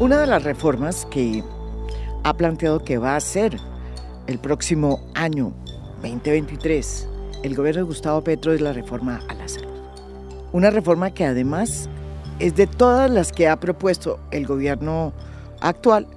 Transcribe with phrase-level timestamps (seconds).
[0.00, 1.44] Una de las reformas que
[2.24, 3.60] ha planteado que va a ser
[4.26, 5.54] el próximo año
[6.02, 7.08] 2023
[7.44, 9.70] el gobierno de Gustavo Petro es la reforma a la salud.
[10.50, 11.88] Una reforma que además
[12.40, 15.12] es de todas las que ha propuesto el gobierno
[15.60, 16.08] actual,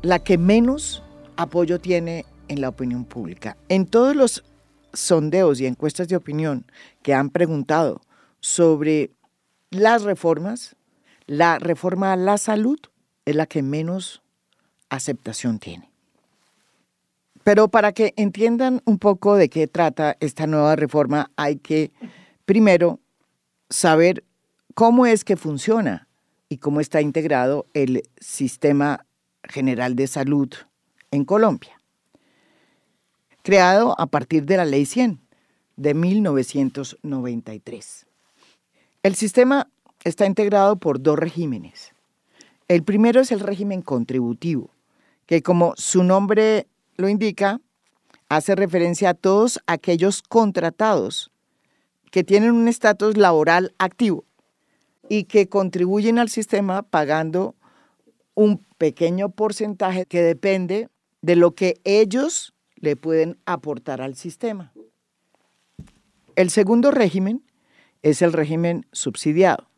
[0.00, 1.02] la que menos
[1.36, 3.58] apoyo tiene en la opinión pública.
[3.68, 4.44] En todos los
[4.94, 6.64] sondeos y encuestas de opinión
[7.02, 8.00] que han preguntado
[8.40, 9.10] sobre
[9.68, 10.74] las reformas,
[11.26, 12.78] la reforma a la salud
[13.30, 14.22] es la que menos
[14.88, 15.90] aceptación tiene.
[17.44, 21.90] Pero para que entiendan un poco de qué trata esta nueva reforma, hay que
[22.44, 23.00] primero
[23.70, 24.22] saber
[24.74, 26.06] cómo es que funciona
[26.48, 29.06] y cómo está integrado el sistema
[29.44, 30.52] general de salud
[31.10, 31.80] en Colombia.
[33.42, 35.18] Creado a partir de la Ley 100
[35.76, 38.06] de 1993.
[39.02, 39.70] El sistema
[40.04, 41.94] está integrado por dos regímenes.
[42.70, 44.70] El primero es el régimen contributivo,
[45.26, 47.60] que como su nombre lo indica,
[48.28, 51.32] hace referencia a todos aquellos contratados
[52.12, 54.24] que tienen un estatus laboral activo
[55.08, 57.56] y que contribuyen al sistema pagando
[58.34, 60.90] un pequeño porcentaje que depende
[61.22, 64.72] de lo que ellos le pueden aportar al sistema.
[66.36, 67.42] El segundo régimen
[68.02, 69.68] es el régimen subsidiado,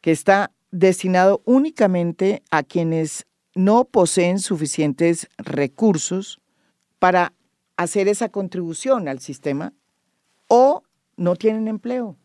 [0.00, 6.40] que está destinado únicamente a quienes no poseen suficientes recursos
[6.98, 7.32] para
[7.76, 9.72] hacer esa contribución al sistema
[10.48, 10.82] o
[11.16, 12.16] no tienen empleo.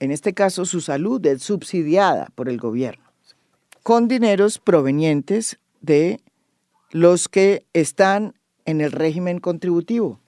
[0.00, 3.04] En este caso, su salud es subsidiada por el gobierno,
[3.82, 6.20] con dineros provenientes de
[6.90, 10.18] los que están en el régimen contributivo.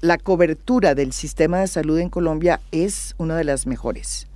[0.00, 4.29] La cobertura del sistema de salud en Colombia es una de las mejores.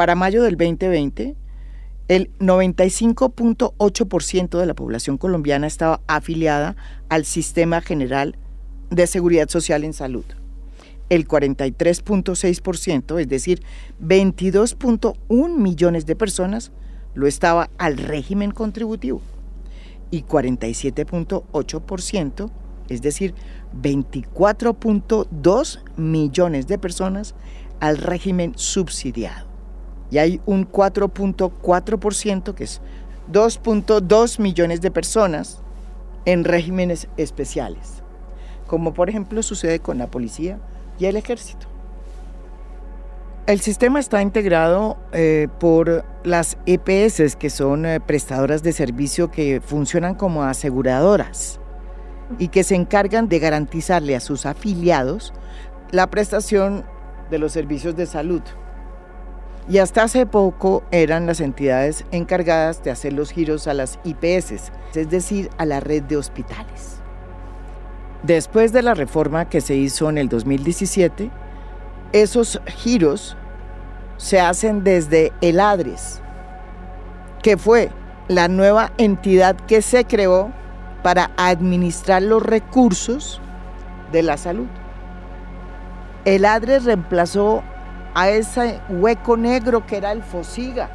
[0.00, 1.36] Para mayo del 2020,
[2.08, 6.74] el 95.8% de la población colombiana estaba afiliada
[7.10, 8.38] al Sistema General
[8.88, 10.24] de Seguridad Social en Salud.
[11.10, 13.62] El 43.6%, es decir,
[14.02, 16.72] 22.1 millones de personas,
[17.12, 19.20] lo estaba al régimen contributivo.
[20.10, 22.50] Y 47.8%,
[22.88, 23.34] es decir,
[23.78, 27.34] 24.2 millones de personas
[27.80, 29.49] al régimen subsidiado
[30.10, 32.80] y hay un 4.4%, que es
[33.32, 35.62] 2.2 millones de personas
[36.24, 38.02] en regímenes especiales,
[38.66, 40.58] como por ejemplo sucede con la policía
[40.98, 41.66] y el ejército.
[43.46, 49.60] El sistema está integrado eh, por las EPS, que son eh, prestadoras de servicio que
[49.60, 51.58] funcionan como aseguradoras
[52.38, 55.32] y que se encargan de garantizarle a sus afiliados
[55.90, 56.84] la prestación
[57.30, 58.42] de los servicios de salud
[59.70, 64.72] y hasta hace poco eran las entidades encargadas de hacer los giros a las IPS,
[64.94, 66.96] es decir, a la red de hospitales.
[68.24, 71.30] Después de la reforma que se hizo en el 2017,
[72.12, 73.36] esos giros
[74.16, 76.20] se hacen desde el ADRES,
[77.40, 77.90] que fue
[78.26, 80.50] la nueva entidad que se creó
[81.04, 83.40] para administrar los recursos
[84.10, 84.66] de la salud.
[86.24, 87.62] El ADRES reemplazó
[88.14, 90.90] a ese hueco negro que era el Fosiga,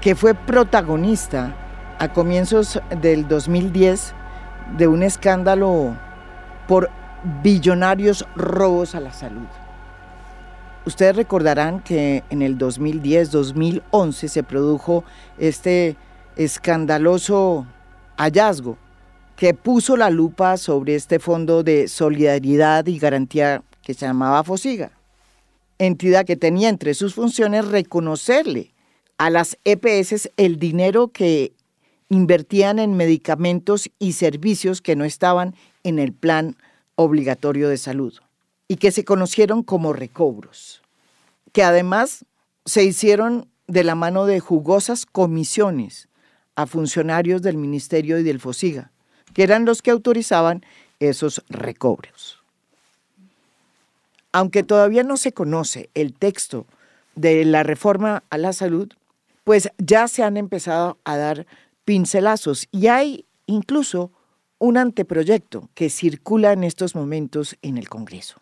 [0.00, 1.54] que fue protagonista
[1.98, 4.14] a comienzos del 2010
[4.76, 5.96] de un escándalo
[6.66, 6.90] por
[7.42, 9.46] billonarios robos a la salud.
[10.86, 15.04] Ustedes recordarán que en el 2010-2011 se produjo
[15.38, 15.96] este
[16.36, 17.66] escandaloso
[18.18, 18.76] hallazgo
[19.36, 24.90] que puso la lupa sobre este fondo de solidaridad y garantía que se llamaba Fosiga
[25.78, 28.74] entidad que tenía entre sus funciones reconocerle
[29.18, 31.52] a las EPS el dinero que
[32.08, 36.56] invertían en medicamentos y servicios que no estaban en el plan
[36.96, 38.14] obligatorio de salud
[38.68, 40.82] y que se conocieron como recobros,
[41.52, 42.24] que además
[42.64, 46.08] se hicieron de la mano de jugosas comisiones
[46.56, 48.92] a funcionarios del Ministerio y del FOSIGA,
[49.32, 50.64] que eran los que autorizaban
[51.00, 52.13] esos recobros
[54.34, 56.66] aunque todavía no se conoce el texto
[57.14, 58.92] de la reforma a la salud,
[59.44, 61.46] pues ya se han empezado a dar
[61.84, 64.10] pincelazos y hay incluso
[64.58, 68.40] un anteproyecto que circula en estos momentos en el Congreso.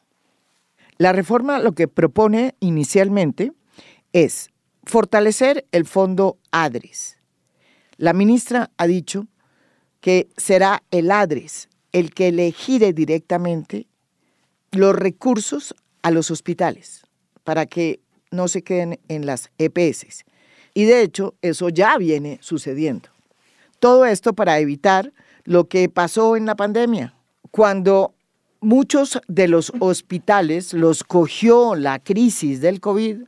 [0.96, 3.52] La reforma lo que propone inicialmente
[4.14, 4.48] es
[4.84, 7.18] fortalecer el fondo ADRES.
[7.98, 9.26] La ministra ha dicho
[10.00, 13.88] que será el ADRES el que le gire directamente
[14.72, 17.02] los recursos a los hospitales
[17.44, 18.00] para que
[18.30, 20.24] no se queden en las EPS,
[20.74, 23.10] Y de hecho, eso ya viene sucediendo.
[23.78, 25.12] Todo esto para evitar
[25.44, 27.14] lo que pasó en la pandemia,
[27.50, 28.14] cuando
[28.60, 33.24] muchos de los hospitales los cogió la crisis del COVID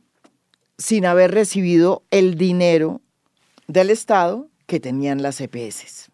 [0.77, 3.01] sin haber recibido el dinero
[3.67, 6.09] del Estado que tenían las EPS.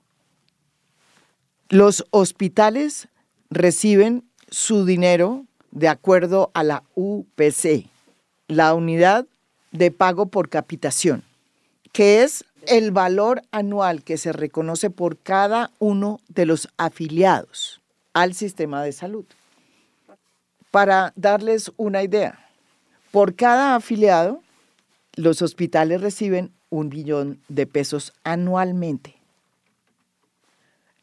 [1.69, 3.07] Los hospitales
[3.49, 7.87] reciben su dinero de acuerdo a la UPC,
[8.47, 9.25] la unidad
[9.71, 11.23] de pago por capitación,
[11.91, 17.81] que es el valor anual que se reconoce por cada uno de los afiliados
[18.13, 19.25] al sistema de salud.
[20.69, 22.47] Para darles una idea,
[23.11, 24.41] por cada afiliado,
[25.15, 29.15] los hospitales reciben un billón de pesos anualmente.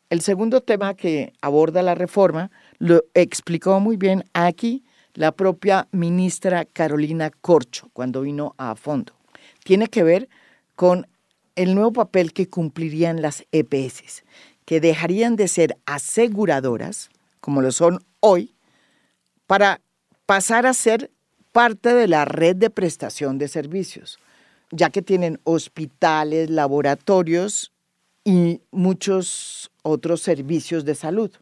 [0.09, 4.85] El segundo tema que aborda la reforma lo explicó muy bien aquí
[5.15, 9.13] la propia ministra Carolina Corcho cuando vino a fondo.
[9.65, 10.29] Tiene que ver
[10.77, 11.07] con
[11.57, 14.23] el nuevo papel que cumplirían las EPS,
[14.65, 17.11] que dejarían de ser aseguradoras,
[17.41, 18.55] como lo son hoy,
[19.47, 19.81] para
[20.25, 21.11] pasar a ser
[21.53, 24.21] parte de la red de prestación de servicios,
[24.71, 27.73] ya que tienen hospitales, laboratorios
[28.23, 31.33] y muchos otros servicios de salud.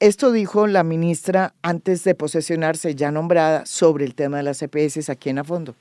[0.00, 5.08] Esto dijo la ministra antes de posesionarse ya nombrada sobre el tema de las EPS
[5.08, 5.74] aquí en Afondo.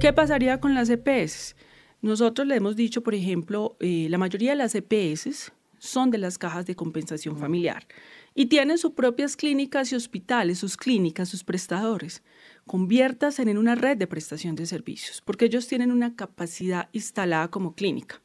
[0.00, 1.56] ¿Qué pasaría con las EPS?
[2.02, 6.38] Nosotros le hemos dicho, por ejemplo, eh, la mayoría de las EPS son de las
[6.38, 7.86] cajas de compensación familiar
[8.34, 12.22] y tienen sus propias clínicas y hospitales, sus clínicas, sus prestadores
[12.68, 17.74] conviértase en una red de prestación de servicios, porque ellos tienen una capacidad instalada como
[17.74, 18.20] clínica.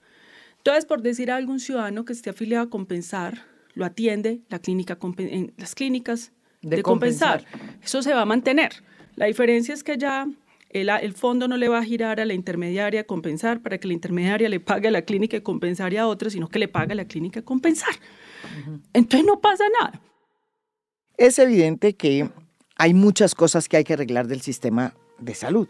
[0.65, 4.97] Entonces, por decir a algún ciudadano que esté afiliado a Compensar, lo atiende la clínica,
[5.17, 6.31] en las clínicas
[6.61, 7.43] de, compensar.
[7.83, 8.71] Eso se va a mantener.
[9.17, 10.25] La diferencia es que ya
[10.69, 13.93] el, fondo no le va a girar a la intermediaria a compensar para que la
[13.93, 16.93] intermediaria le pague a la clínica de compensar y a otra, sino que le pague
[16.93, 17.95] a la clínica de compensar.
[18.93, 20.01] Entonces no pasa nada.
[21.17, 22.29] Es evidente que
[22.77, 25.67] hay muchas cosas que hay que arreglar del sistema de salud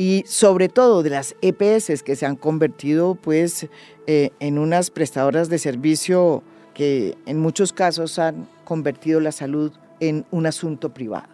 [0.00, 3.66] y sobre todo de las EPS que se han convertido pues
[4.06, 6.42] eh, en unas prestadoras de servicio
[6.72, 11.28] que en muchos casos han convertido la salud en un asunto privado.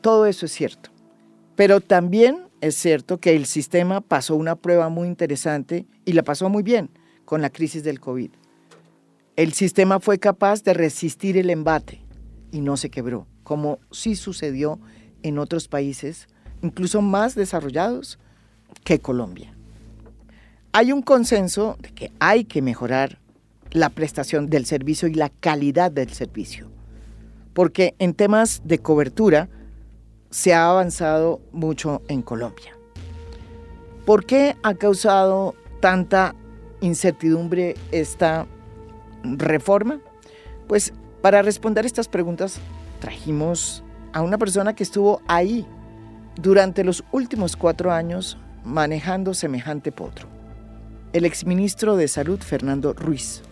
[0.00, 0.90] Todo eso es cierto.
[1.54, 6.48] Pero también es cierto que el sistema pasó una prueba muy interesante y la pasó
[6.48, 6.90] muy bien
[7.24, 8.30] con la crisis del COVID.
[9.36, 12.00] El sistema fue capaz de resistir el embate
[12.50, 14.78] y no se quebró como sí sucedió
[15.22, 16.28] en otros países,
[16.62, 18.18] incluso más desarrollados
[18.84, 19.54] que Colombia.
[20.72, 23.18] Hay un consenso de que hay que mejorar
[23.70, 26.68] la prestación del servicio y la calidad del servicio,
[27.54, 29.48] porque en temas de cobertura
[30.30, 32.76] se ha avanzado mucho en Colombia.
[34.04, 36.34] ¿Por qué ha causado tanta
[36.80, 38.46] incertidumbre esta
[39.22, 40.00] reforma?
[40.66, 42.58] Pues para responder estas preguntas
[43.00, 43.82] trajimos
[44.12, 45.66] a una persona que estuvo ahí
[46.38, 50.26] durante los últimos cuatro años manejando semejante potro.
[51.12, 53.42] El exministro de Salud, Fernando Ruiz,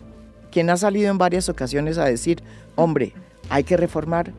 [0.50, 2.42] quien ha salido en varias ocasiones a decir,
[2.76, 3.12] hombre,
[3.50, 4.32] hay que reformar,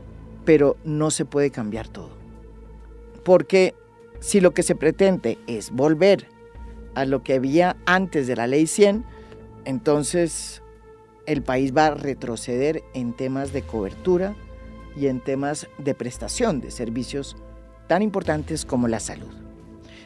[0.45, 2.11] pero no se puede cambiar todo.
[3.23, 3.75] Porque
[4.19, 6.27] si lo que se pretende es volver
[6.95, 9.03] a lo que había antes de la ley 100,
[9.65, 10.63] entonces
[11.25, 14.35] el país va a retroceder en temas de cobertura,
[14.97, 17.37] y en temas de prestación de servicios
[17.87, 19.31] tan importantes como la salud.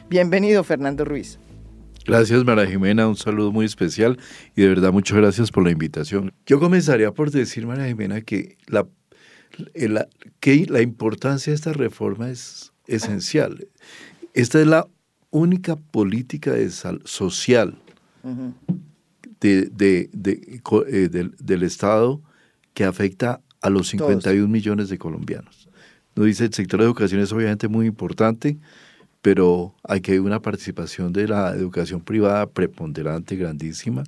[0.08, 1.38] Bienvenido, Fernando Ruiz.
[2.04, 4.18] Gracias, María Jimena, un saludo muy especial
[4.56, 6.32] y de verdad muchas gracias por la invitación.
[6.46, 8.86] Yo comenzaría por decir, María Jimena, que la,
[9.74, 10.08] la,
[10.40, 13.68] que la importancia de esta reforma es esencial.
[14.34, 14.88] Esta es la
[15.30, 17.78] única política de social
[19.40, 22.20] de, de, eh, del, del Estado
[22.74, 25.61] que afecta a los 51 millones de colombianos.
[26.14, 28.58] No dice el sector de educación es obviamente muy importante,
[29.22, 34.04] pero hay que una participación de la educación privada preponderante, grandísima.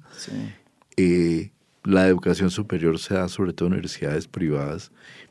[0.97, 1.51] Eh,
[1.85, 4.91] la educación superior se da sobre todo en universidades privadas,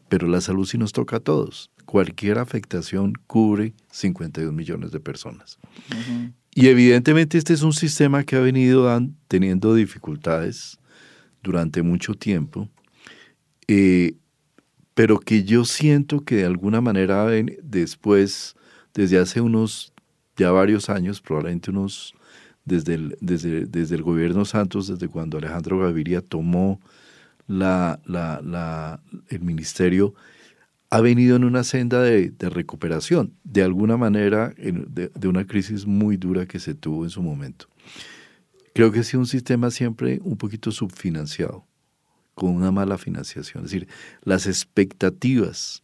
[0.09, 1.69] pero la salud sí nos toca a todos.
[1.85, 5.59] Cualquier afectación cubre 52 millones de personas.
[6.55, 8.87] Y evidentemente este es un sistema que ha venido
[9.27, 10.77] teniendo dificultades
[11.41, 12.69] durante mucho tiempo
[13.67, 14.13] eh,
[14.93, 17.25] pero que yo siento que de alguna manera
[17.63, 18.55] después,
[18.93, 19.93] desde hace unos
[20.37, 22.15] ya varios años, probablemente unos
[22.65, 26.79] desde el, desde, desde el gobierno Santos, desde cuando Alejandro Gaviria tomó
[27.47, 30.13] la, la, la, el ministerio,
[30.89, 36.45] ha venido en una senda de, recuperación, de alguna manera, de, una crisis muy dura
[36.45, 37.67] que se tuvo en su momento.
[38.75, 41.65] Creo que ha un sistema siempre un poquito subfinanciado,
[42.35, 43.65] con una mala financiación.
[43.65, 43.87] Es decir,
[44.23, 45.83] las expectativas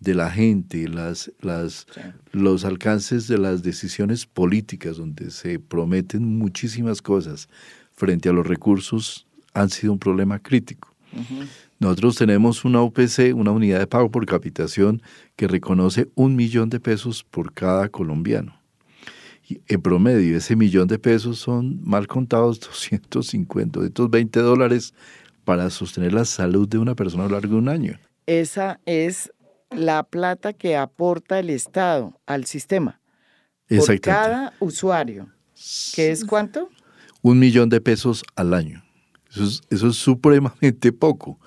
[0.00, 1.86] de la gente, las, las,
[2.32, 7.48] los alcances de las decisiones políticas, donde se prometen muchísimas cosas
[7.92, 10.88] frente a los recursos, han sido un problema crítico.
[11.80, 15.02] Nosotros tenemos una UPC, una unidad de pago por capitación,
[15.36, 18.54] que reconoce un millón de pesos por cada colombiano.
[19.48, 24.94] Y en promedio, ese millón de pesos son mal contados 250, 220 dólares
[25.44, 27.98] para sostener la salud de una persona a lo largo de un año.
[28.26, 29.32] Esa es
[29.70, 33.00] la plata que aporta el Estado al sistema
[33.68, 35.28] por cada usuario.
[35.94, 36.68] ¿Qué es cuánto?
[37.22, 38.82] Un millón de pesos al año.
[39.30, 41.38] Eso es, supremamente poco.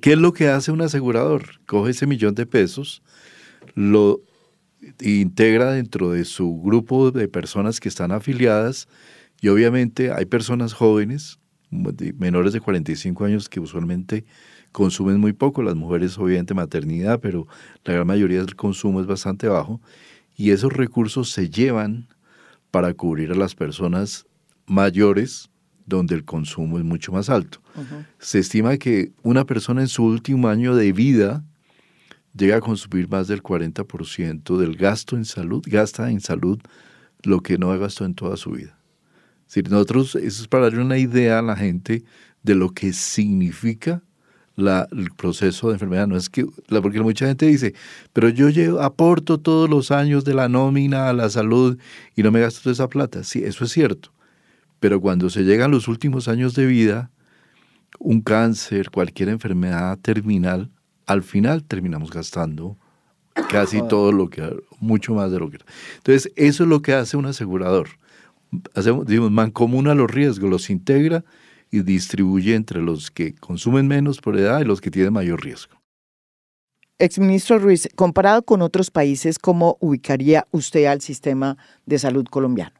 [0.00, 1.60] ¿Qué es lo que hace un asegurador?
[1.66, 3.02] Coge ese millón de pesos,
[3.74, 4.20] lo
[5.00, 8.88] integra dentro de su grupo de personas que están afiliadas
[9.40, 11.38] y obviamente hay personas jóvenes,
[11.72, 14.24] menores de 45 años, que usualmente
[14.70, 17.46] consumen muy poco, las mujeres obviamente maternidad, pero
[17.84, 19.80] la gran mayoría del consumo es bastante bajo,
[20.36, 22.06] y esos recursos se llevan
[22.70, 24.26] para cubrir a las personas
[24.66, 25.50] mayores
[25.86, 27.60] donde el consumo es mucho más alto.
[28.18, 31.44] Se estima que una persona en su último año de vida
[32.34, 36.60] llega a consumir más del 40% del gasto en salud, gasta en salud
[37.22, 38.78] lo que no gastó en toda su vida.
[39.52, 42.04] Si nosotros, eso es para darle una idea a la gente
[42.42, 44.02] de lo que significa
[44.56, 46.06] el proceso de enfermedad.
[46.06, 47.74] No es que, porque mucha gente dice,
[48.14, 51.76] pero yo llevo, aporto todos los años de la nómina a la salud
[52.16, 53.24] y no me gasto toda esa plata.
[53.24, 54.10] Sí, eso es cierto.
[54.80, 57.10] Pero cuando se llegan los últimos años de vida,
[57.98, 60.70] un cáncer, cualquier enfermedad terminal,
[61.04, 62.78] al final terminamos gastando
[63.50, 64.48] casi todo lo que,
[64.80, 65.58] mucho más de lo que.
[65.98, 68.00] Entonces, eso es lo que hace un asegurador.
[68.74, 71.24] Hacemos, digamos, mancomuna los riesgos, los integra
[71.70, 75.82] y distribuye entre los que consumen menos por edad y los que tienen mayor riesgo.
[76.98, 81.56] Exministro Ruiz, comparado con otros países, ¿cómo ubicaría usted al sistema
[81.86, 82.76] de salud colombiano?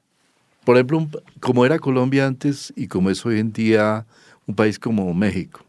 [0.64, 1.08] Por ejemplo,
[1.40, 4.06] como era Colombia antes y como es hoy en día
[4.46, 5.64] un país como México,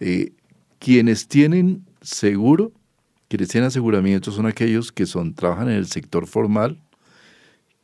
[0.00, 0.32] eh,
[0.78, 2.72] quienes tienen seguro,
[3.28, 6.78] quienes tienen aseguramiento son aquellos que son, trabajan en el sector formal,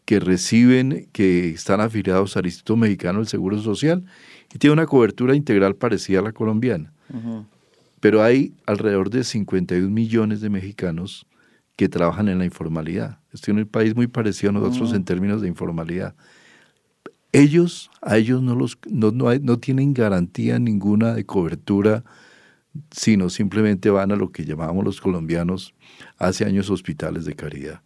[0.05, 4.05] que reciben, que están afiliados al Instituto Mexicano del Seguro Social
[4.53, 6.93] y tiene una cobertura integral parecida a la colombiana.
[8.01, 11.27] Pero hay alrededor de 51 millones de mexicanos
[11.77, 13.19] que trabajan en la informalidad.
[13.33, 16.15] Estoy en un país muy parecido a nosotros en términos de informalidad.
[17.33, 22.05] Ellos, a ellos no, los, no, no, tienen garantía ninguna de cobertura,
[22.91, 25.75] sino simplemente van a lo que llamábamos los colombianos
[26.19, 27.83] hace años hospitales de caridad,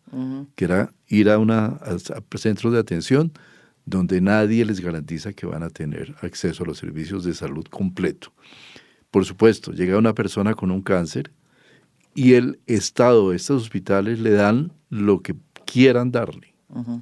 [0.55, 3.33] que era ir a, una, a centros de atención
[3.85, 8.33] donde nadie les garantiza que van a tener acceso a los servicios de salud completo.
[9.11, 11.33] Por supuesto, llega una persona con un cáncer
[12.15, 16.55] y el Estado, estos hospitales le dan lo que quieran darle.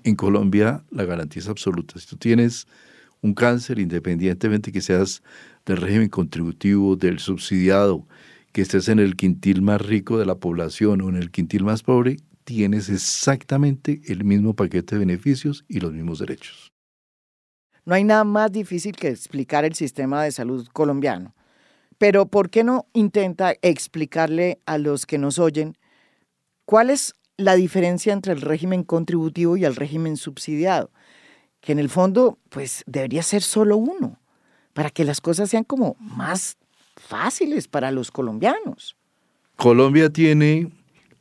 [0.05, 1.99] En Colombia la garantía es absoluta.
[1.99, 2.67] Si tú tienes
[3.25, 5.23] un cáncer, independientemente que seas
[5.65, 8.07] del régimen contributivo, del subsidiado,
[8.53, 11.83] que estés en el quintil más rico de la población o en el quintil más
[11.83, 16.71] pobre, tienes exactamente el mismo paquete de beneficios y los mismos derechos.
[17.87, 21.35] No hay nada más difícil que explicar el sistema de salud colombiano.
[21.97, 25.79] Pero ¿por qué no intenta explicarle a los que nos oyen
[26.67, 30.91] cuál es la diferencia entre el régimen contributivo y el régimen subsidiado?
[31.65, 34.19] Que en el fondo, pues debería ser solo uno,
[34.75, 36.59] para que las cosas sean como más
[36.97, 38.97] fáciles para los colombianos.
[39.57, 40.71] Colombia tiene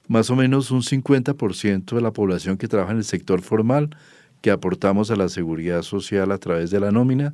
[0.07, 3.95] más o menos un 50% de la población que trabaja en el sector formal,
[4.41, 7.33] que aportamos a la seguridad social a través de la nómina,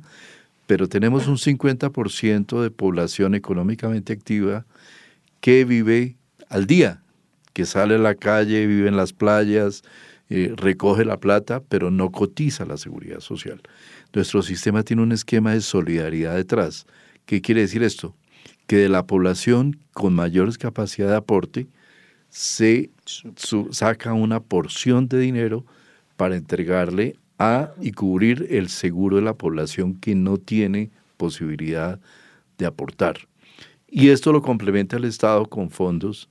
[0.68, 4.66] pero tenemos un 50% de población económicamente activa
[5.40, 6.16] que vive
[6.48, 7.02] al día,
[7.52, 9.82] que sale a la calle, vive en las playas,
[10.32, 13.60] eh, recoge la plata, pero no cotiza la seguridad social.
[14.14, 16.86] Nuestro sistema tiene un esquema de solidaridad detrás.
[17.26, 18.14] ¿Qué quiere decir esto?
[18.68, 21.66] Que de la población con mayores capacidad de aporte
[22.28, 22.92] se
[23.70, 25.66] saca una porción de dinero
[26.16, 31.98] para entregarle a y cubrir el seguro de la población que no tiene posibilidad
[32.56, 33.16] de aportar.
[33.88, 36.28] Y esto lo complementa el Estado con fondos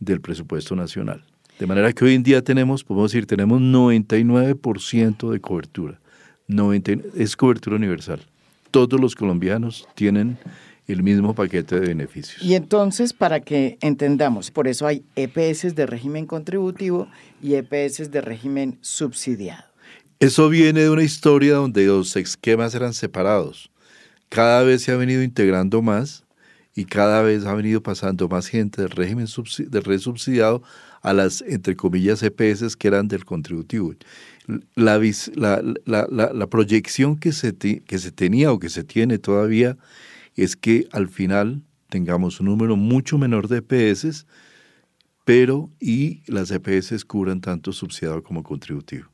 [0.00, 1.24] del presupuesto nacional.
[1.58, 6.00] De manera que hoy en día tenemos, podemos decir, tenemos 99% de cobertura.
[6.46, 8.20] 90, es cobertura universal.
[8.70, 10.38] Todos los colombianos tienen
[10.86, 12.42] el mismo paquete de beneficios.
[12.42, 17.08] Y entonces, para que entendamos, por eso hay EPS de régimen contributivo
[17.42, 19.64] y EPS de régimen subsidiado.
[20.20, 23.70] Eso viene de una historia donde los esquemas eran separados.
[24.28, 26.24] Cada vez se ha venido integrando más
[26.78, 30.62] y cada vez ha venido pasando más gente del régimen de red subsidiado
[31.02, 33.94] a las, entre comillas, EPS que eran del contributivo.
[34.76, 39.76] La, la, proyección que se, que se tenía o que se tiene todavía
[40.36, 44.24] es que al final tengamos un número mucho menor de EPS,
[45.24, 49.08] pero y las EPS cubran tanto subsidiado como contributivo.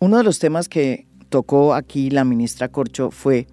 [0.00, 3.46] Uno de los temas que tocó aquí la ministra Corcho fue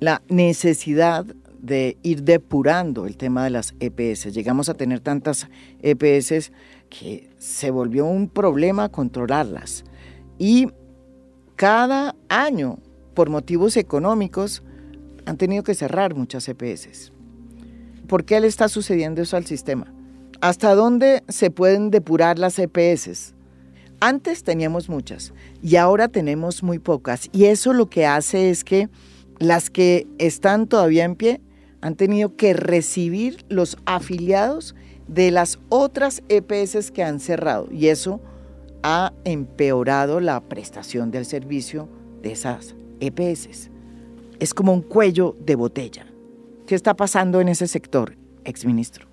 [0.00, 1.26] la necesidad
[1.60, 4.32] de ir depurando el tema de las EPS.
[4.32, 5.46] Llegamos a tener tantas
[5.82, 6.52] EPS
[6.88, 9.84] que se volvió un problema controlarlas.
[10.38, 10.68] Y
[11.56, 12.78] cada año,
[13.14, 14.62] por motivos económicos,
[15.26, 17.12] han tenido que cerrar muchas EPS.
[18.08, 19.92] ¿Por qué le está sucediendo eso al sistema?
[20.40, 23.34] ¿Hasta dónde se pueden depurar las EPS?
[24.00, 27.28] Antes teníamos muchas y ahora tenemos muy pocas.
[27.32, 28.88] Y eso lo que hace es que
[29.40, 31.40] las que están todavía en pie
[31.80, 34.76] han tenido que recibir los afiliados
[35.08, 37.68] de las otras EPS que han cerrado.
[37.72, 38.20] Y eso
[38.82, 41.88] ha empeorado la prestación del servicio
[42.22, 43.70] de esas EPS.
[44.38, 46.06] Es como un cuello de botella.
[46.66, 49.06] ¿Qué está pasando en ese sector, exministro?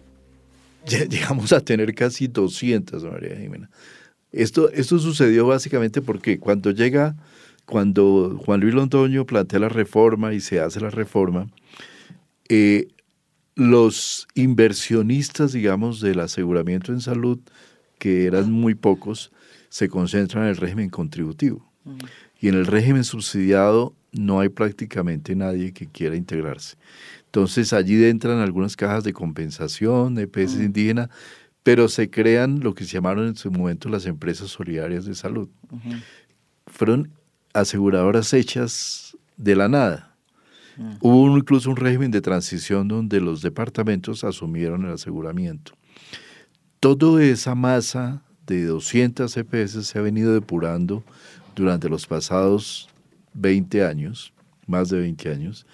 [1.09, 3.69] Llegamos a tener casi 200, María Jimena.
[4.31, 7.15] Esto, esto sucedió básicamente porque cuando llega
[7.67, 11.47] cuando Juan Luis Londoño plantea la reforma y se hace la reforma,
[12.47, 12.87] eh,
[13.55, 17.39] los inversionistas, digamos, del aseguramiento en salud,
[17.99, 19.33] que eran muy pocos,
[19.67, 21.69] se concentran en el régimen contributivo.
[22.39, 26.77] Y en el régimen subsidiado no hay prácticamente nadie que quiera integrarse.
[27.25, 31.09] Entonces allí entran algunas cajas de compensación, de peces indígenas,
[31.63, 35.49] pero se crean lo que se llamaron en su momento las empresas solidarias de salud.
[36.67, 37.11] Fueron
[37.59, 40.15] aseguradoras hechas de la nada.
[40.77, 40.95] Mm.
[41.01, 45.73] Hubo incluso un régimen de transición donde los departamentos asumieron el aseguramiento.
[46.79, 51.03] Toda esa masa de 200 EPS se ha venido depurando
[51.55, 52.87] durante los pasados
[53.33, 54.31] 20 años,
[54.67, 55.65] más de 20 años,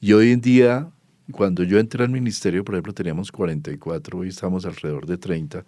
[0.00, 0.90] y hoy en día,
[1.30, 5.64] cuando yo entré al ministerio, por ejemplo, teníamos 44, hoy estamos alrededor de 30,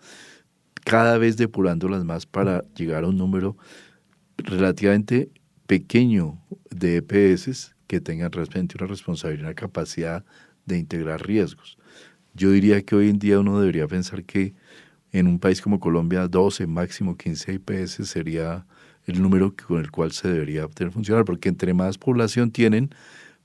[0.85, 3.56] cada vez depurándolas más para llegar a un número
[4.38, 5.30] relativamente
[5.70, 6.37] pequeño
[6.68, 10.24] de EPS que tengan realmente una responsabilidad, una capacidad
[10.66, 11.78] de integrar riesgos.
[12.35, 14.52] Yo diría que hoy en día uno debería pensar que
[15.12, 18.66] en un país como Colombia 12, máximo 15 EPS sería
[19.06, 22.92] el número con el cual se debería tener funcionar, porque entre más población tienen,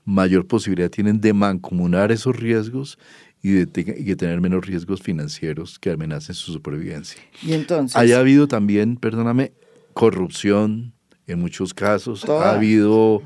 [0.04, 2.98] mayor posibilidad tienen de mancomunar esos riesgos
[3.40, 7.22] y de, tener menos riesgos financieros que amenacen su supervivencia.
[7.40, 7.94] Y entonces...
[7.94, 9.52] Haya habido también, perdóname,
[9.92, 10.95] corrupción,
[11.26, 12.24] en muchos casos.
[12.28, 13.22] Ha habido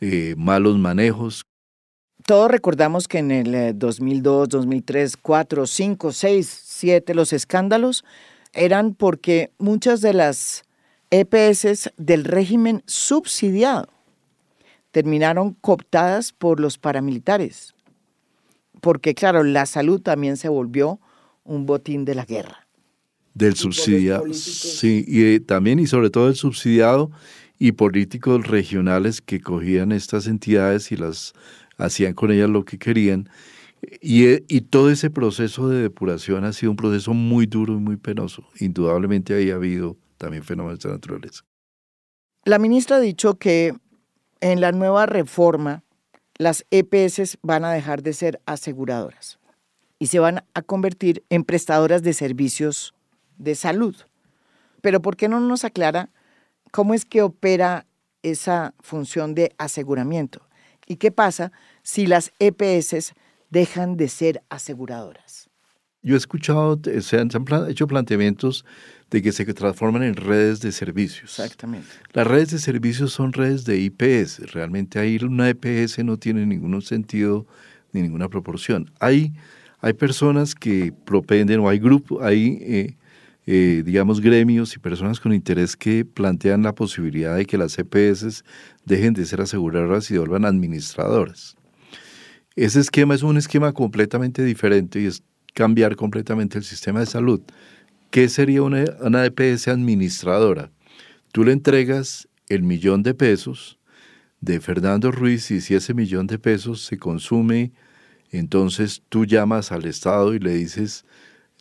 [0.00, 1.44] eh, malos manejos.
[2.24, 8.04] Todos recordamos que en el 2002, 2003, 4, 5, 6, 7 los escándalos
[8.52, 10.64] eran porque muchas de las
[11.10, 13.88] EPS del régimen subsidiado
[14.92, 17.74] terminaron cooptadas por los paramilitares.
[18.80, 21.00] Porque claro, la salud también se volvió
[21.44, 22.61] un botín de la guerra.
[23.34, 27.10] Del subsidiado, sí, y también y sobre todo el subsidiado
[27.58, 31.32] y políticos regionales que cogían estas entidades y las
[31.78, 33.30] hacían con ellas lo que querían.
[34.00, 37.96] Y, y, todo ese proceso de depuración ha sido un proceso muy duro y muy
[37.96, 38.44] penoso.
[38.60, 41.42] Indudablemente ahí ha habido también fenómenos de naturaleza.
[42.44, 43.74] La ministra ha dicho que
[44.40, 45.84] en la nueva reforma
[46.36, 49.38] las EPS van a dejar de ser aseguradoras
[49.98, 52.94] y se van a convertir en prestadoras de servicios
[53.38, 53.96] de salud.
[54.80, 56.10] Pero ¿por qué no nos aclara
[56.72, 57.86] ¿Cómo es que opera
[58.22, 60.48] esa función de aseguramiento?
[60.86, 63.12] ¿Y qué pasa si las EPS
[63.50, 65.50] dejan de ser aseguradoras?
[66.00, 67.28] Yo he escuchado, se han,
[67.68, 68.64] hecho planteamientos
[69.10, 71.38] de que se transforman en redes de servicios.
[71.38, 71.88] Exactamente.
[72.14, 74.50] Las redes de servicios son redes de IPS.
[74.52, 77.46] Realmente ahí una EPS no tiene ningún sentido
[77.92, 78.90] ni ninguna proporción.
[78.98, 79.34] Hay,
[79.80, 82.96] hay personas que propenden o hay grupos, hay eh,
[83.46, 88.44] eh, digamos, gremios y personas con interés que plantean la posibilidad de que las EPS
[88.84, 91.56] dejen de ser aseguradoras y vuelvan administradoras.
[92.54, 95.22] Ese esquema es un esquema completamente diferente y es
[95.54, 97.40] cambiar completamente el sistema de salud.
[98.10, 100.70] ¿Qué sería una, EPS administradora?
[101.32, 103.78] Tú le entregas el millón de pesos
[104.40, 107.72] de Fernando Ruiz y si ese millón de pesos se consume,
[108.30, 111.06] entonces tú llamas al Estado y le dices,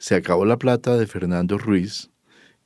[0.02, 2.10] se acabó la plata de Fernando Ruiz,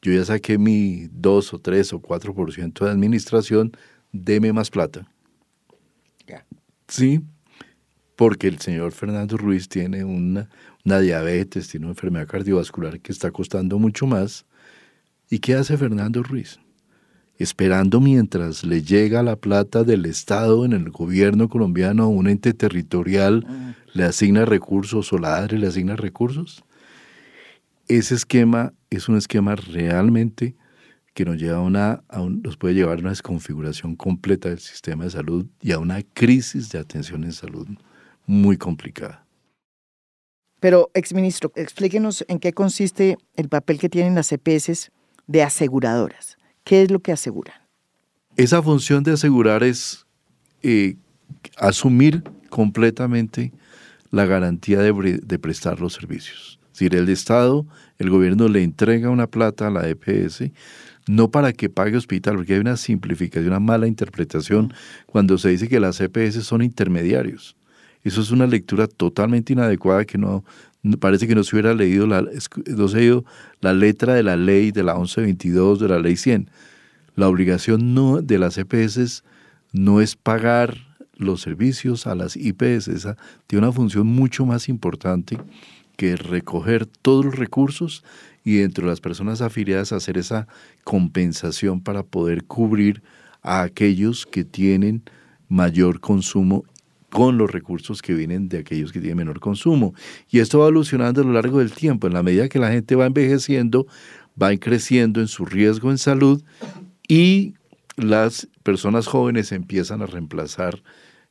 [0.02, 3.74] yo ya saqué mi 2 o 3 o 4% de administración,
[4.14, 5.06] deme más plata.
[6.88, 7.22] Sí,
[8.16, 10.50] porque el señor Fernando Ruiz tiene una,
[10.86, 14.46] una diabetes, tiene una enfermedad cardiovascular que está costando mucho más.
[15.30, 16.60] ¿Y qué hace Fernando Ruiz?
[17.38, 22.54] Esperando mientras le llega la plata del Estado en el gobierno colombiano a un ente
[22.54, 26.64] territorial, le asigna recursos o la ADRE le asigna recursos.
[27.88, 30.56] Ese esquema es un esquema realmente
[31.14, 32.04] que nos, lleva a una,
[32.44, 36.70] nos puede llevar a una desconfiguración completa del sistema de salud y a una crisis
[36.70, 37.68] de atención en salud
[38.26, 39.26] muy complicada.
[40.60, 44.92] Pero, exministro, explíquenos en qué consiste el papel que tienen las EPS
[45.28, 46.38] de aseguradoras.
[46.64, 47.56] ¿Qué es lo que aseguran?
[48.36, 50.06] Esa función de asegurar es
[50.64, 50.96] eh,
[51.58, 53.54] asumir completamente
[54.12, 56.60] la garantía de, de, prestar los servicios.
[56.76, 57.66] Es decir, el Estado,
[58.00, 60.52] el gobierno le entrega una plata a la EPS,
[61.08, 64.74] no para que pague hospital, porque hay una simplificación, una mala interpretación
[65.06, 67.56] cuando se dice que las EPS son intermediarios.
[68.04, 70.44] Eso es una lectura totalmente inadecuada que no
[71.00, 72.26] parece que no se hubiera leído la,
[72.68, 73.22] no se
[73.62, 76.50] la letra de la ley de la 1122 de la ley 100.
[77.16, 79.24] La obligación no de las EPS
[79.72, 80.76] no es pagar
[81.16, 83.16] los servicios a las IPS, esa
[83.48, 85.38] tiene una función mucho más importante
[85.96, 88.04] que recoger todos los recursos
[88.44, 90.48] y dentro de las personas afiliadas hacer esa
[90.84, 93.02] compensación para poder cubrir
[93.42, 95.04] a aquellos que tienen
[95.48, 96.64] mayor consumo
[97.10, 99.94] con los recursos que vienen de aquellos que tienen menor consumo.
[100.30, 102.08] Y esto va evolucionando a lo largo del tiempo.
[102.08, 103.88] En la medida que la gente va envejeciendo,
[104.42, 106.44] va creciendo en su riesgo en salud
[107.08, 107.54] y
[107.96, 110.82] las personas jóvenes empiezan a reemplazar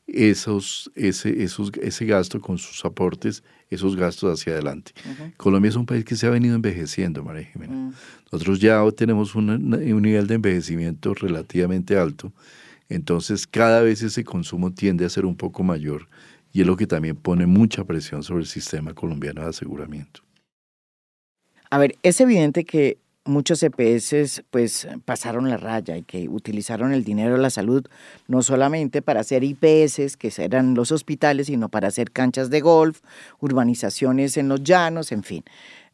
[0.07, 4.93] esos, ese, esos, ese gasto con sus aportes, esos gastos hacia adelante.
[5.37, 7.75] Colombia es un país que se ha venido envejeciendo, María Jimena.
[7.75, 7.95] Mm.
[8.31, 9.71] Nosotros ya tenemos un
[10.03, 12.33] nivel de envejecimiento relativamente alto
[12.89, 16.09] entonces cada vez ese consumo tiende a ser un poco mayor
[16.53, 20.21] y es lo que también pone mucha presión sobre el sistema colombiano de aseguramiento.
[21.71, 27.05] A ver, es evidente que muchos EPS pues pasaron la raya y que utilizaron el
[27.05, 27.87] dinero de la salud
[28.29, 33.01] no solamente para hacer IPS, que eran los hospitales, sino para hacer canchas de golf,
[33.41, 35.45] urbanizaciones en los llanos, en fin.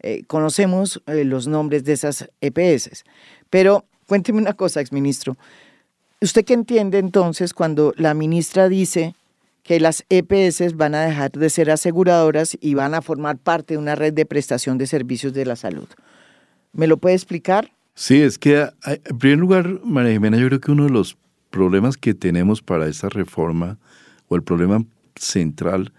[0.00, 3.04] Eh, conocemos eh, los nombres de esas EPS.
[3.48, 5.36] Pero cuénteme una cosa, exministro.
[6.20, 9.14] ¿Usted qué entiende entonces cuando la ministra dice
[9.62, 13.78] que las EPS van a dejar de ser aseguradoras y van a formar parte de
[13.78, 15.88] una red de prestación de servicios de la salud?
[16.72, 17.72] ¿Me lo puede explicar?
[17.94, 21.16] Sí, es que en primer lugar, María Jimena, yo creo que uno de los
[21.50, 23.78] problemas que tenemos para esta reforma,
[24.28, 24.85] o el problema
[25.16, 25.92] central,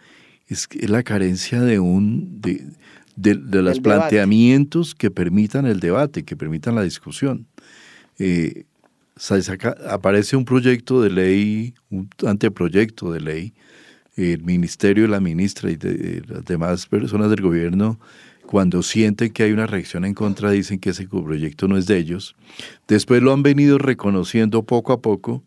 [0.47, 6.83] es, la carencia de un de, los planteamientos que permitan el debate, que permitan la
[6.83, 7.45] discusión.
[8.17, 8.63] Eh,
[9.89, 13.53] aparece un proyecto de ley, un anteproyecto de ley,
[14.15, 17.99] el ministerio, la ministra y de, las demás personas del gobierno,
[18.51, 21.97] cuando sienten que hay una reacción en contra, dicen que ese proyecto no es de
[21.97, 22.35] ellos.
[22.85, 25.41] Después lo han venido reconociendo poco a poco,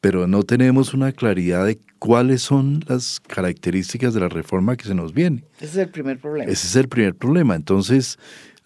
[0.00, 4.94] pero no tenemos una claridad de cuáles son las características de la reforma que se
[4.96, 5.44] nos viene.
[5.60, 6.50] Ese es el primer problema.
[6.50, 7.54] Ese es el primer problema.
[7.54, 8.18] Entonces,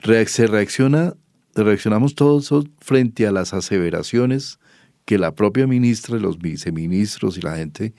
[0.03, 1.13] se reacciona
[1.55, 4.59] reaccionamos todos frente a las aseveraciones
[5.05, 7.93] que la propia ministra, los viceministros y la gente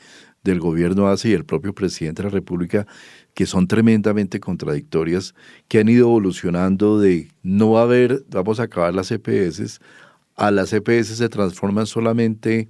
[0.48, 2.88] del gobierno hace y el propio presidente de la República,
[3.34, 5.36] que son tremendamente contradictorias,
[5.68, 9.80] que han ido evolucionando de no haber, vamos a acabar las EPS,
[10.36, 12.70] a las EPS se transforman solamente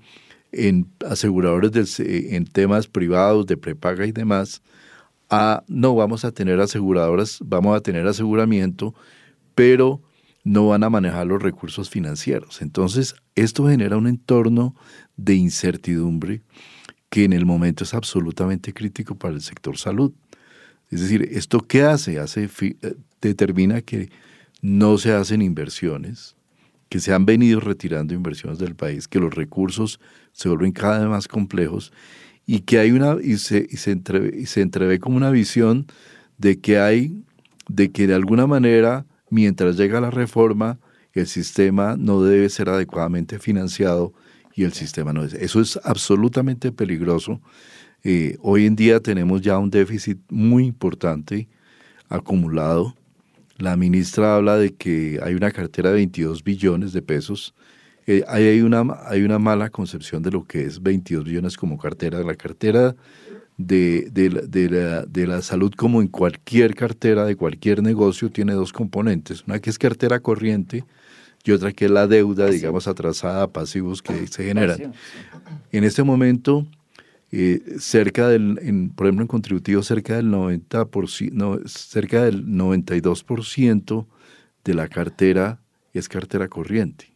[0.52, 4.62] en aseguradores en temas privados de prepaga y demás,
[5.30, 8.96] a no vamos a tener aseguradoras, vamos a tener aseguramiento,
[9.56, 10.02] pero
[10.44, 12.62] no van a manejar los recursos financieros.
[12.62, 14.76] Entonces, esto genera un entorno
[15.18, 16.42] de incertidumbre
[17.10, 20.12] que en el momento es absolutamente crítico para el sector salud.
[20.90, 22.20] Es decir, ¿esto qué hace?
[22.20, 24.10] hace eh, determina que
[24.62, 26.36] no se hacen inversiones,
[26.90, 30.00] que se han venido retirando inversiones del país, que los recursos
[30.32, 31.92] se vuelven cada vez más complejos
[32.46, 35.88] y que hay una y se, y se, entreve, y se entreve como una visión
[36.38, 37.24] de que hay
[37.68, 40.80] de que de alguna manera mientras llega la reforma,
[41.20, 44.14] el sistema no debe ser adecuadamente financiado
[44.58, 45.34] y el sistema no es.
[45.34, 47.40] Eso es absolutamente peligroso.
[48.04, 51.48] Eh, hoy en día tenemos ya un déficit muy importante
[52.10, 52.94] acumulado.
[53.58, 57.54] La ministra habla de que hay una cartera de 22 billones de pesos
[58.10, 62.24] eh, hay, una, hay una mala concepción de lo que es 22 billones como cartera.
[62.24, 62.96] La cartera
[63.58, 64.30] de, de,
[64.70, 69.44] la, de, la, salud, como en cualquier cartera de cualquier negocio, tiene dos componentes.
[69.46, 70.86] Una que es cartera corriente
[71.48, 74.94] y otra que es la deuda, digamos, atrasada, pasivos que se generan.
[75.72, 76.68] En este momento,
[77.32, 84.06] eh, cerca del, en, por ejemplo, en contributivo, cerca del 90%, no, cerca del 92%
[84.64, 85.62] de la cartera
[85.94, 87.14] es cartera corriente.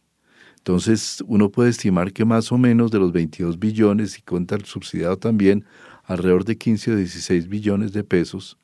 [0.58, 4.64] Entonces, uno puede estimar que más o menos de los 22 billones, y cuenta el
[4.64, 5.64] subsidiado también,
[6.04, 8.58] alrededor de 15 o 16 billones de pesos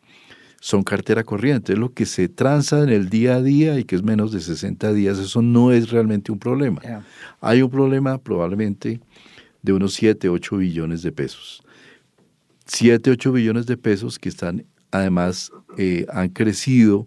[0.60, 1.72] son cartera corriente.
[1.72, 4.40] Es lo que se transa en el día a día y que es menos de
[4.40, 5.18] 60 días.
[5.18, 6.80] Eso no es realmente un problema.
[7.40, 9.00] Hay un problema probablemente
[9.62, 11.62] de unos 7, 8 billones de pesos.
[12.66, 17.06] 7, 8 billones de pesos que están, además, eh, han crecido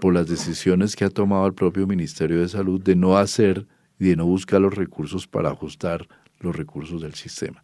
[0.00, 3.66] por las decisiones que ha tomado el propio Ministerio de Salud de no hacer
[3.98, 6.06] y de no buscar los recursos para ajustar
[6.40, 7.62] los recursos del sistema.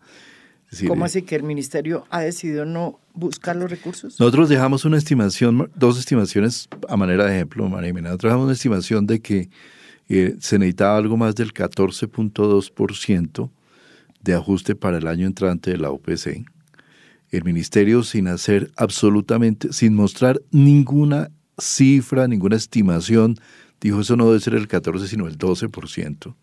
[0.88, 4.18] ¿Cómo así que el ministerio ha decidido no buscar los recursos?
[4.18, 9.06] Nosotros dejamos una estimación, dos estimaciones a manera de ejemplo, María Nosotros dejamos una estimación
[9.06, 9.50] de que
[10.08, 13.50] eh, se necesitaba algo más del 14.2%
[14.22, 16.44] de ajuste para el año entrante de la OPC.
[17.30, 23.36] El ministerio sin hacer absolutamente, sin mostrar ninguna cifra, ninguna estimación,
[23.80, 26.34] dijo eso no debe ser el 14, sino el 12%.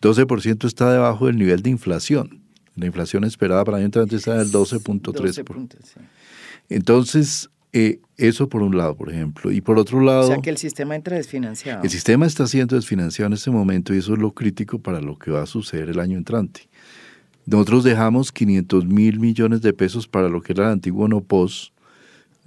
[0.00, 2.43] 12% está debajo del nivel de inflación.
[2.76, 5.76] La inflación esperada para el año entrante está del 12.3%.
[6.68, 9.50] Entonces, eh, eso por un lado, por ejemplo.
[9.52, 10.22] Y por otro lado...
[10.22, 11.82] O sea, que el sistema entra desfinanciado.
[11.82, 15.18] El sistema está siendo desfinanciado en este momento y eso es lo crítico para lo
[15.18, 16.68] que va a suceder el año entrante.
[17.46, 21.72] Nosotros dejamos 500 mil millones de pesos para lo que era el antiguo NOPOS,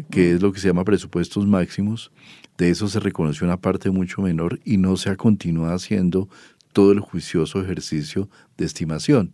[0.09, 2.11] que es lo que se llama presupuestos máximos.
[2.57, 6.27] De eso se reconoció una parte mucho menor y no se ha continuado haciendo
[6.73, 9.33] todo el juicioso ejercicio de estimación.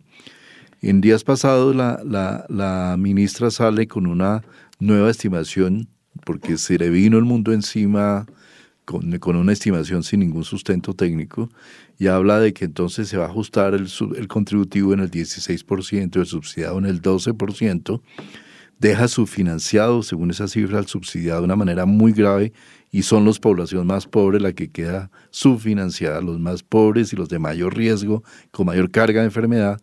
[0.86, 4.42] En días pasados la, ministra sale con una
[4.78, 5.88] nueva estimación
[6.26, 8.26] porque se le vino el mundo encima
[8.84, 11.48] con, una estimación sin ningún sustento técnico
[11.98, 13.88] y habla de que entonces se va a ajustar el,
[14.28, 18.02] contributivo en el 16%, el subsidiado en el 12%,
[18.78, 22.52] deja subfinanciado, según esa cifra, el subsidiado de una manera muy grave
[22.90, 27.30] y son las poblaciones más pobres la que queda subfinanciada, los más pobres y los
[27.30, 29.80] de mayor riesgo, con mayor carga de enfermedad,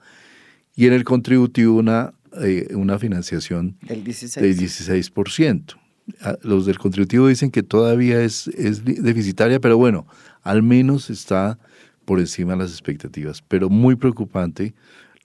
[0.76, 5.76] y en el contributivo una, eh, una financiación del 16%.
[6.22, 10.08] Ah, los del contributivo dicen que todavía es, es deficitaria, pero bueno,
[10.42, 11.60] al menos está
[12.06, 13.42] por encima de las expectativas.
[13.48, 14.74] Pero muy preocupante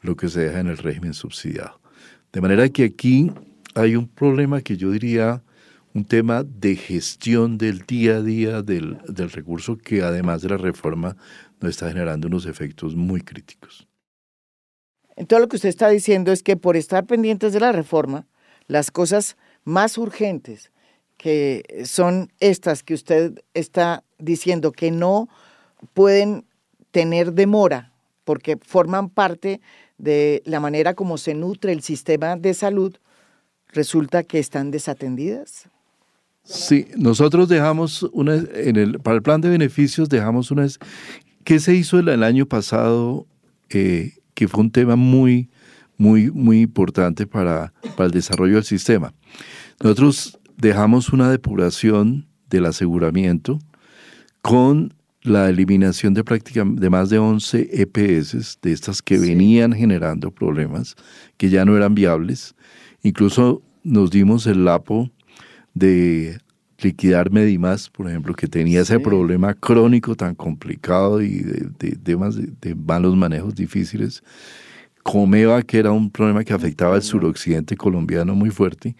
[0.03, 1.81] lo que se deja en el régimen subsidiado.
[2.33, 3.31] De manera que aquí
[3.75, 5.43] hay un problema que yo diría
[5.95, 10.59] un tema de gestión del día a día del, del recurso que además de la
[10.59, 11.17] reforma
[11.61, 13.89] nos está generando unos efectos muy críticos.
[15.17, 18.27] Entonces lo que usted está diciendo es que por estar pendientes de la reforma,
[18.69, 20.71] las cosas más urgentes,
[21.17, 25.29] que son estas que usted está diciendo que no
[25.95, 26.45] pueden
[26.91, 27.93] tener demora,
[28.25, 29.61] porque forman parte
[29.99, 32.97] de la manera como se nutre el sistema de salud,
[33.69, 35.69] resulta que están desatendidas.
[36.45, 40.67] Sí, nosotros dejamos una, en el, para el plan de beneficios dejamos una,
[41.45, 43.27] ¿qué se hizo el, año pasado?
[43.71, 45.49] Eh, que fue un tema muy,
[45.97, 49.13] muy, muy importante para, para el desarrollo del sistema.
[49.83, 53.59] Nosotros dejamos una depuración del aseguramiento
[54.43, 60.31] con la eliminación de prácticamente de más de 11 EPS, de estas que venían generando
[60.31, 60.95] problemas,
[61.39, 62.55] que ya no eran viables.
[63.03, 65.11] Incluso nos dimos el lapo
[65.75, 66.39] de
[66.79, 72.75] liquidar Medimas, por ejemplo, que tenía ese problema crónico tan complicado y de, de, de,
[72.75, 74.23] malos manejos difíciles.
[75.03, 78.97] Comeva, que era un problema que afectaba al suroccidente colombiano muy fuerte,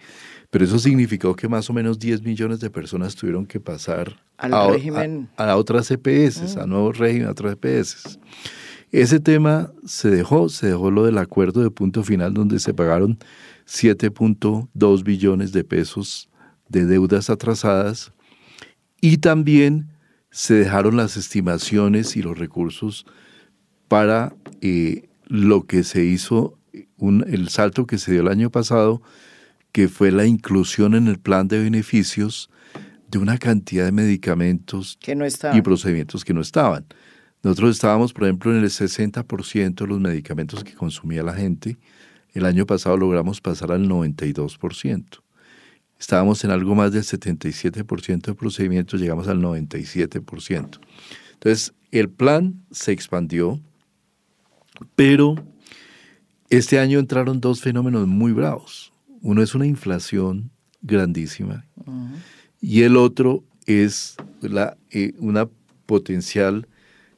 [0.49, 4.53] pero eso significó que más o menos 10 millones de personas tuvieron que pasar Al
[4.53, 5.27] a, régimen.
[5.35, 6.69] a, otras EPS, a mm.
[6.69, 8.19] nuevos régimen, a otras EPS.
[8.91, 13.17] Ese tema se dejó, se dejó lo del acuerdo de punto final donde se pagaron
[13.67, 16.29] 7.2 billones de pesos
[16.69, 18.11] de deudas atrasadas
[19.01, 19.89] y también
[20.31, 23.05] se dejaron las estimaciones y los recursos
[23.87, 26.57] para eh, lo que se hizo,
[26.97, 29.01] un, el salto que se dio el año pasado,
[29.71, 32.49] que fue la inclusión en el plan de beneficios
[33.09, 34.99] de una cantidad de medicamentos
[35.53, 36.85] y procedimientos que no estaban.
[37.43, 41.77] Nosotros estábamos, por ejemplo, en el 60% de los medicamentos que consumía la gente.
[42.33, 45.21] El año pasado logramos pasar al 92%
[45.99, 50.79] estábamos en algo más del 77% de procedimientos, llegamos al 97%.
[51.33, 53.59] Entonces, el plan se expandió
[54.95, 55.35] Pero
[56.49, 58.93] este año entraron dos fenómenos muy bravos.
[59.21, 61.65] Uno es una inflación grandísima
[62.61, 65.49] y el otro es la, eh, una
[65.85, 66.67] potencial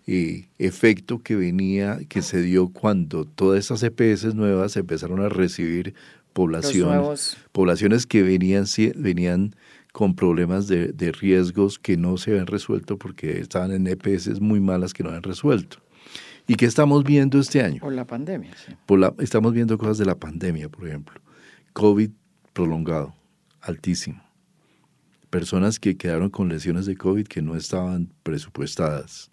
[0.08, 5.94] eh, efecto que venía, que se dio cuando todas esas EPS nuevas empezaron a recibir
[6.34, 8.66] poblaciones, poblaciones que venían,
[8.96, 9.56] venían
[9.92, 14.94] con problemas de, riesgos que no se habían resuelto porque estaban en EPS muy malas
[14.94, 15.78] que no habían resuelto.
[16.48, 17.82] ¿Y qué estamos viendo este año?
[17.82, 18.74] Por la pandemia, sí.
[18.86, 21.22] Por la, estamos viendo cosas de la pandemia, por ejemplo.
[21.74, 22.10] COVID
[22.54, 23.14] prolongado,
[23.62, 24.24] altísimo.
[25.30, 29.30] Personas que quedaron con lesiones de COVID que no estaban presupuestadas.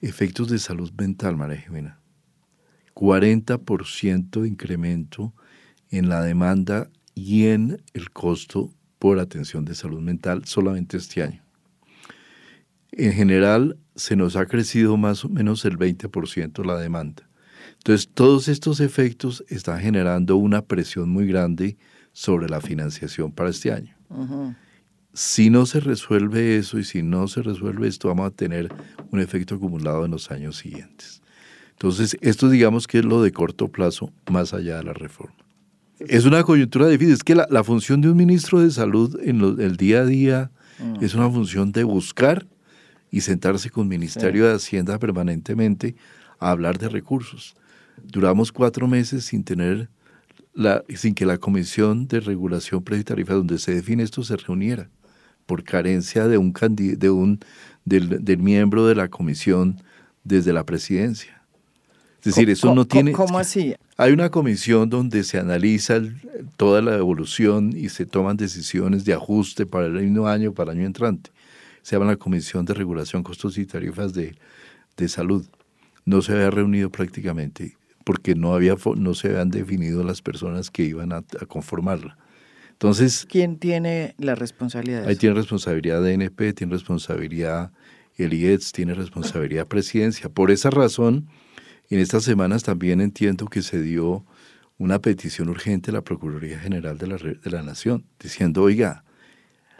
[0.00, 2.00] Efectos de salud mental, María Jimena.
[2.94, 5.34] 40% de incremento
[5.98, 11.42] en la demanda y en el costo por atención de salud mental solamente este año.
[12.92, 17.28] En general, se nos ha crecido más o menos el 20% la demanda.
[17.78, 21.76] Entonces, todos estos efectos están generando una presión muy grande
[22.12, 23.96] sobre la financiación para este año
[25.14, 28.68] si no se resuelve eso y si no se resuelve esto, vamos a tener
[29.10, 31.22] un efecto acumulado en los años siguientes.
[31.70, 35.43] Entonces, esto digamos que es lo de corto plazo, más allá de la reforma.
[36.00, 39.76] Es una coyuntura difícil, es que la, función de un ministro de salud en el
[39.76, 41.04] día a día mm.
[41.04, 42.46] es una función de buscar
[43.10, 45.94] y sentarse con el Ministerio de Hacienda permanentemente
[46.40, 47.54] a hablar de recursos.
[48.02, 49.88] Duramos cuatro meses sin tener
[50.52, 54.36] la, sin que la Comisión de Regulación Precio y Tarifa, donde se define esto, se
[54.36, 54.88] reuniera
[55.46, 57.40] por carencia de un, de un
[57.84, 59.80] del, miembro de la comisión
[60.24, 61.42] desde la presidencia.
[62.18, 63.12] Es decir, eso no tiene...
[63.12, 63.74] ¿Cómo así?
[63.96, 66.00] Hay una comisión donde se analiza
[66.56, 70.78] toda la evolución y se toman decisiones de ajuste para el mismo año, para el
[70.78, 71.30] año entrante.
[71.82, 74.34] Se llama la Comisión de Regulación, Costos y Tarifas de,
[75.06, 75.46] Salud.
[76.04, 80.82] No se había reunido prácticamente porque no, había, no se habían definido las personas que
[80.82, 82.16] iban a conformarla.
[82.72, 83.26] Entonces...
[83.30, 85.06] ¿Quién tiene la responsabilidad?
[85.06, 87.70] ahí tiene responsabilidad DNP, tiene responsabilidad
[88.16, 90.28] el IETS, tiene responsabilidad presidencia.
[90.28, 91.28] Por esa razón,
[91.94, 94.24] en estas semanas también entiendo que se dio
[94.78, 99.04] una petición urgente a la Procuraduría General de la, de la Nación, diciendo, oiga,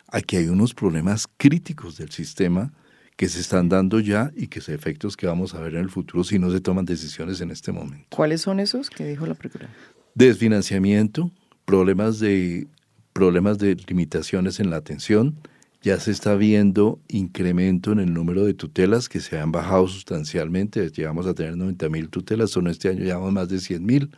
[0.08, 2.72] aquí hay unos problemas críticos del sistema
[3.16, 5.90] que se están dando ya y que son efectos que vamos a ver en el
[5.90, 8.06] futuro si no se toman decisiones en este momento.
[8.10, 9.74] ¿Cuáles son esos que dijo la Procuraduría?
[10.14, 11.30] Desfinanciamiento,
[11.64, 12.66] problemas de
[13.12, 15.36] problemas de limitaciones en la atención,
[15.84, 20.88] ya se está viendo incremento en el número de tutelas que se han bajado sustancialmente.
[20.88, 24.10] Llegamos a tener 90 mil tutelas, solo este año llevamos más de 100 mil.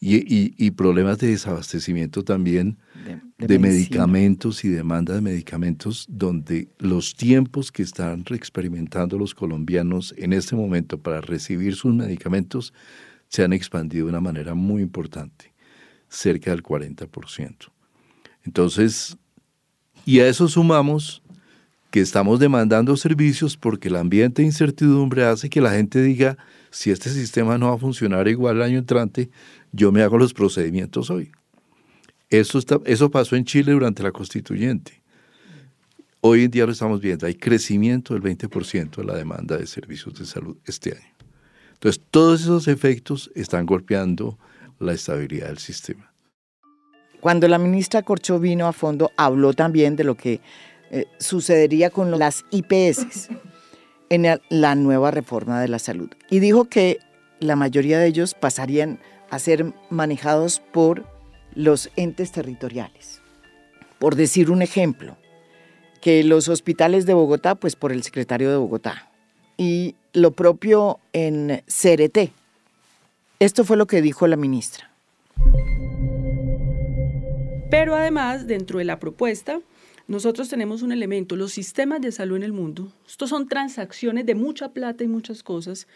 [0.00, 2.78] y, problemas de desabastecimiento también
[3.36, 10.32] de, medicamentos y demanda de medicamentos, donde los tiempos que están experimentando los colombianos en
[10.32, 12.72] este momento para recibir sus medicamentos
[13.28, 15.52] se han expandido de una manera muy importante,
[16.08, 17.70] cerca del 40%.
[18.44, 19.18] Entonces,
[20.04, 21.22] y a eso sumamos
[21.90, 26.38] que estamos demandando servicios porque el ambiente de incertidumbre hace que la gente diga,
[26.70, 29.30] si este sistema no va a funcionar igual el año entrante,
[29.72, 31.30] yo me hago los procedimientos hoy.
[32.30, 35.02] Eso, está, eso pasó en Chile durante la constituyente.
[36.22, 40.14] Hoy en día lo estamos viendo, hay crecimiento del 20% de la demanda de servicios
[40.14, 41.14] de salud este año.
[41.74, 44.38] Entonces, todos esos efectos están golpeando
[44.78, 46.11] la estabilidad del sistema.
[47.22, 50.40] Cuando la ministra Corcho vino a fondo, habló también de lo que
[50.90, 53.28] eh, sucedería con las IPS
[54.08, 56.10] en la nueva reforma de la salud.
[56.30, 56.98] Y dijo que
[57.38, 58.98] la mayoría de ellos pasarían
[59.30, 61.06] a ser manejados por
[61.54, 63.22] los entes territoriales.
[64.00, 65.16] Por decir un ejemplo,
[66.00, 69.12] que los hospitales de Bogotá, pues por el secretario de Bogotá.
[69.56, 72.32] Y lo propio en CRT.
[73.38, 74.90] Esto fue lo que dijo la ministra.
[77.72, 79.62] Pero además, dentro de la propuesta,
[80.06, 82.92] nosotros tenemos un elemento, los sistemas de salud en el mundo.
[83.08, 85.86] Estos son transacciones de mucha plata y muchas cosas.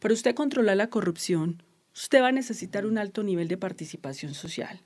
[0.00, 1.62] Para usted controlar la corrupción,
[1.94, 4.80] usted va a necesitar un alto nivel de participación social.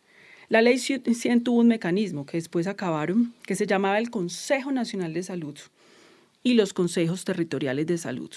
[0.49, 5.15] La ley 100 tuvo un mecanismo que después acabaron, que se llamaba el Consejo Nacional
[5.15, 5.57] de Salud
[6.43, 8.33] y los consejos territoriales de salud.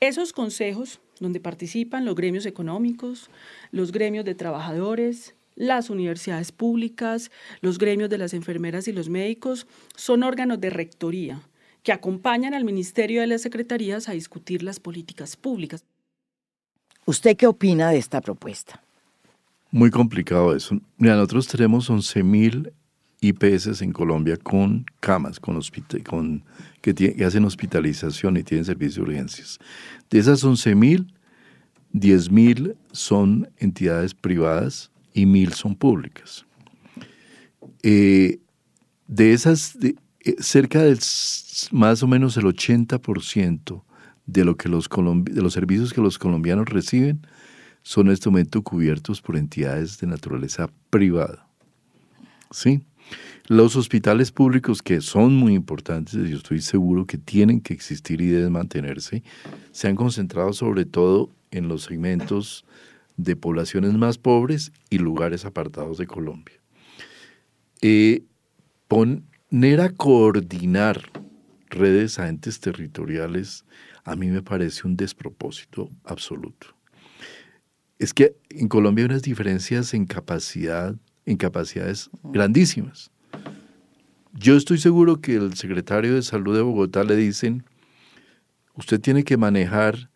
[0.00, 3.30] Esos consejos, donde participan los gremios económicos,
[3.72, 7.30] los gremios de trabajadores, las universidades públicas,
[7.60, 11.42] los gremios de las enfermeras y los médicos son órganos de rectoría
[11.82, 15.84] que acompañan al Ministerio de las Secretarías a discutir las políticas públicas.
[17.06, 18.82] ¿Usted qué opina de esta propuesta?
[19.70, 20.78] Muy complicado eso.
[20.98, 22.72] Mira, nosotros tenemos 11.000
[23.20, 25.60] IPS en Colombia con camas, con,
[26.04, 26.44] con
[26.82, 29.58] que, hacen hospitalización y tienen servicio de urgencias.
[30.10, 31.06] De esas 11.000,
[31.92, 36.44] 10.000 son entidades privadas y 1.000 son públicas.
[37.82, 38.38] Eh,
[39.08, 40.98] de esas, de, eh, cerca del
[41.72, 43.82] más o menos el 80%
[44.26, 47.26] de, lo que los de los servicios que los colombianos reciben
[47.82, 51.48] son en este momento cubiertos por entidades de naturaleza privada.
[52.50, 52.82] ¿Sí?
[53.46, 58.26] Los hospitales públicos, que son muy importantes, yo estoy seguro que tienen que existir y
[58.26, 59.22] deben mantenerse,
[59.70, 62.66] se han concentrado sobre todo en los segmentos
[63.16, 66.60] de poblaciones más pobres y lugares apartados de Colombia.
[67.80, 68.22] Eh,
[68.88, 71.10] poner a coordinar
[71.68, 73.64] redes a entes territoriales
[74.06, 76.68] a mí me parece un despropósito absoluto.
[77.98, 80.94] Es que en Colombia hay unas diferencias en capacidad,
[81.24, 83.10] en capacidades grandísimas.
[84.32, 87.64] Yo estoy seguro que el secretario de Salud de Bogotá le dicen,
[88.74, 90.08] usted tiene que manejar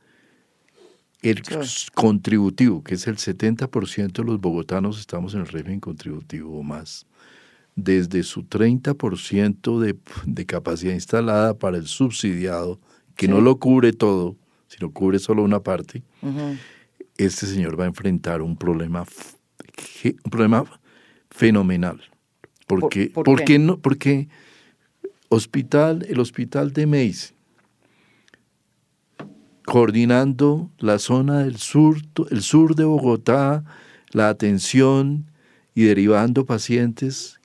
[1.22, 1.42] el
[1.94, 7.06] contributivo, que es el 70% de los bogotanos estamos en el régimen contributivo o más,
[7.76, 9.96] desde su 30% de,
[10.26, 12.80] de, capacidad instalada para el subsidiado,
[13.16, 16.02] que no lo cubre todo, sino cubre solo una parte,
[17.16, 19.04] este señor va a enfrentar un problema,
[20.04, 20.64] un problema
[21.30, 22.00] fenomenal.
[22.66, 23.58] Porque, ¿Por, qué?
[23.58, 23.78] no?
[23.78, 24.28] Porque
[25.28, 27.34] hospital, el hospital de Meis,
[29.64, 31.98] coordinando la zona del sur,
[32.30, 33.64] el sur de Bogotá,
[34.12, 35.26] la atención
[35.74, 37.40] y derivando pacientes,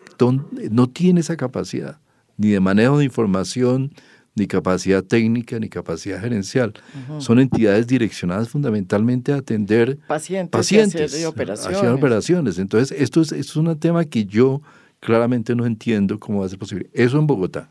[0.72, 2.00] no tiene esa capacidad,
[2.38, 3.92] ni de manejo de información,
[4.36, 6.74] ni capacidad técnica, ni capacidad gerencial.
[7.20, 11.92] Son entidades direccionadas fundamentalmente a atender pacientes, pacientes y operaciones.
[11.92, 12.60] operaciones.
[12.60, 14.62] Entonces, esto es, esto es un tema que yo
[15.00, 16.90] claramente no entiendo cómo va a ser posible.
[16.94, 17.70] Eso en Bogotá.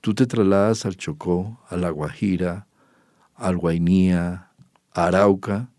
[0.00, 2.67] Tú te trasladas al Chocó, a La Guajira,
[3.38, 4.50] al Guainía,
[4.92, 5.70] a Arauca,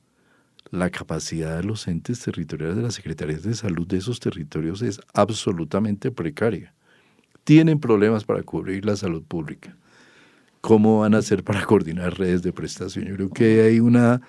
[0.72, 5.02] la capacidad de los entes territoriales de las secretarías de salud de esos territorios es
[5.14, 6.74] absolutamente precaria.
[7.44, 9.76] Tienen problemas para cubrir la salud pública.
[10.62, 13.06] ¿Cómo van a hacer para coordinar redes de prestación?
[13.06, 14.22] Yo creo que hay una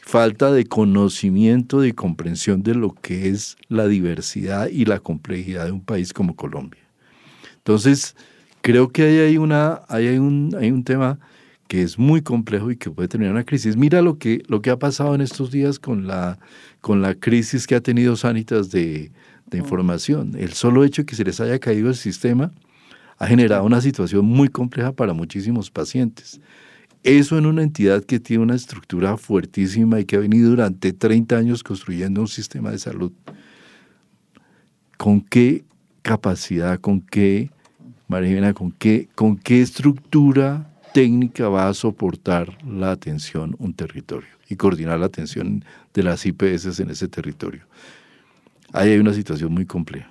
[0.00, 5.72] falta de conocimiento, de comprensión de lo que es la diversidad y la complejidad de
[5.72, 6.82] un país como Colombia.
[7.56, 8.16] Entonces,
[8.62, 11.18] creo que ahí hay, una, hay, un, hay un tema
[11.68, 13.76] que es muy complejo y que puede tener una crisis.
[13.76, 16.38] Mira lo que, lo que ha pasado en estos días con la,
[16.80, 19.10] con la crisis que ha tenido Sanitas de,
[19.46, 20.34] de información.
[20.38, 22.52] El solo hecho de que se les haya caído el sistema
[23.18, 26.40] ha generado una situación muy compleja para muchísimos pacientes.
[27.02, 31.36] Eso en una entidad que tiene una estructura fuertísima y que ha venido durante 30
[31.36, 33.12] años construyendo un sistema de salud.
[34.96, 35.64] ¿Con qué
[36.02, 37.50] capacidad, con qué,
[38.08, 44.56] María con qué, con qué estructura técnica va a soportar la atención un territorio y
[44.56, 47.64] coordinar la atención de las IPS en ese territorio?
[48.72, 50.10] Ahí hay una situación muy compleja.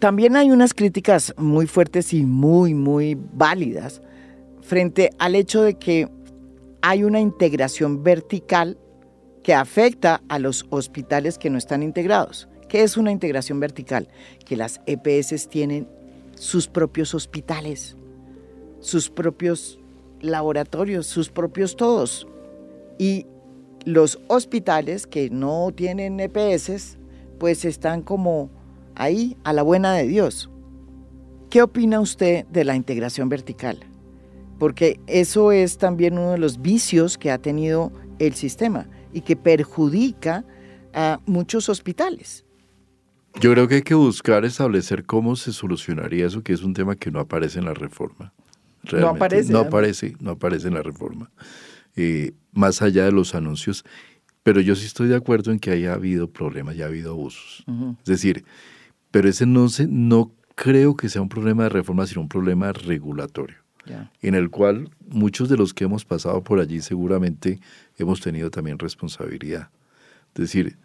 [0.00, 4.02] También hay unas críticas muy fuertes y muy, muy válidas
[4.62, 6.08] frente al hecho de que
[6.82, 8.78] hay una integración vertical
[9.44, 12.48] que afecta a los hospitales que no están integrados.
[12.68, 14.08] ¿Qué es una integración vertical?
[14.44, 15.88] Que las EPS tienen
[16.34, 17.96] sus propios hospitales,
[18.80, 19.78] sus propios
[20.20, 22.26] laboratorios, sus propios todos.
[22.98, 23.26] Y
[23.84, 26.98] los hospitales que no tienen EPS,
[27.38, 28.50] pues están como
[28.94, 30.50] ahí a la buena de Dios.
[31.50, 33.88] ¿Qué opina usted de la integración vertical?
[34.58, 39.36] porque eso es también uno de los vicios que ha tenido el sistema y que
[39.36, 40.44] perjudica
[40.92, 42.44] a muchos hospitales.
[43.40, 46.96] Yo creo que hay que buscar establecer cómo se solucionaría eso, que es un tema
[46.96, 48.32] que no aparece en la reforma.
[48.92, 49.52] No aparece.
[49.52, 51.30] No aparece, no aparece en la reforma.
[51.96, 53.84] Eh, más allá de los anuncios.
[54.42, 57.64] Pero yo sí estoy de acuerdo en que haya habido problemas, ya ha habido abusos.
[58.00, 58.44] Es decir,
[59.10, 62.72] pero ese no, se, no creo que sea un problema de reforma, sino un problema
[62.72, 63.56] regulatorio
[64.22, 67.60] en el cual muchos de los que hemos pasado por allí seguramente
[67.96, 69.70] hemos tenido también responsabilidad.
[70.34, 70.76] Es decir,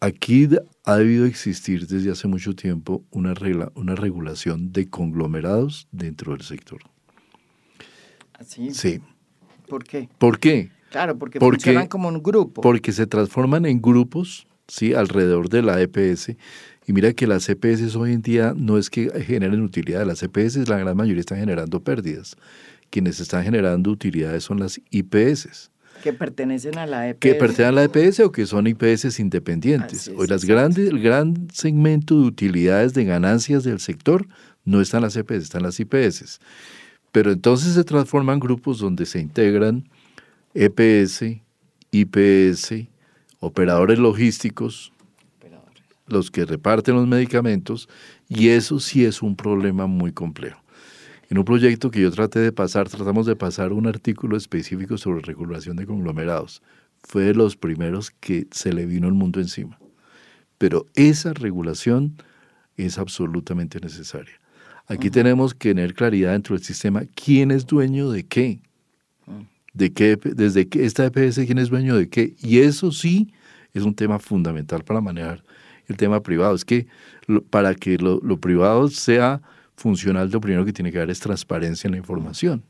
[0.00, 0.48] aquí
[0.84, 6.42] ha debido existir desde hace mucho tiempo una, regla, una regulación de conglomerados dentro del
[6.42, 6.80] sector.
[8.40, 8.68] ¿Así?
[8.70, 9.00] ¿Ah, sí.
[9.68, 10.08] ¿Por qué?
[10.18, 10.70] ¿Por qué?
[10.90, 12.60] Claro, porque, porque funcionan como un grupo.
[12.62, 14.94] Porque se transforman en grupos, ¿sí?
[14.94, 16.34] Alrededor de la EPS
[16.90, 20.68] y mira que las EPS hoy en día no es que generen utilidad, las EPS
[20.68, 22.36] la gran mayoría están generando pérdidas.
[22.90, 25.70] Quienes están generando utilidades son las IPS.
[26.02, 27.20] Que pertenecen a la EPS.
[27.20, 30.10] Que pertenecen a la EPS o que son IPS independientes.
[30.16, 34.26] hoy las grandes, el gran segmento de utilidades de ganancias del sector
[34.64, 36.40] no están las EPS, están las IPS.
[37.12, 39.88] Pero entonces se transforman grupos donde se integran
[40.54, 41.40] EPS
[41.90, 42.86] IPS,
[43.40, 44.92] operadores logísticos,
[46.06, 47.88] los que reparten los medicamentos,
[48.28, 50.60] y eso sí es un problema muy complejo.
[51.28, 55.20] En un proyecto que yo traté de pasar, tratamos de pasar un artículo específico sobre
[55.20, 56.62] regulación de conglomerados.
[57.04, 59.78] Fue de los primeros que se le vino el mundo encima.
[60.58, 62.16] Pero esa regulación
[62.76, 64.39] es absolutamente necesaria.
[64.90, 68.60] Aquí tenemos que tener claridad dentro del sistema quién es dueño de qué.
[69.72, 72.34] De qué desde qué, esta EPS quién es dueño de qué.
[72.42, 73.32] Y eso sí
[73.72, 75.44] es un tema fundamental para manejar
[75.86, 76.56] el tema privado.
[76.56, 76.88] Es que
[77.50, 79.40] para que lo, lo privado sea
[79.76, 82.64] funcional, lo primero que tiene que haber es transparencia en la información.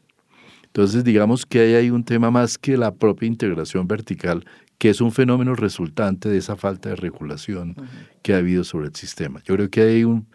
[0.64, 4.44] Entonces, digamos que ahí hay un tema más que la propia integración vertical,
[4.76, 7.74] que es un fenómeno resultante de esa falta de regulación
[8.22, 9.40] que ha habido sobre el sistema.
[9.44, 10.26] Yo creo que hay un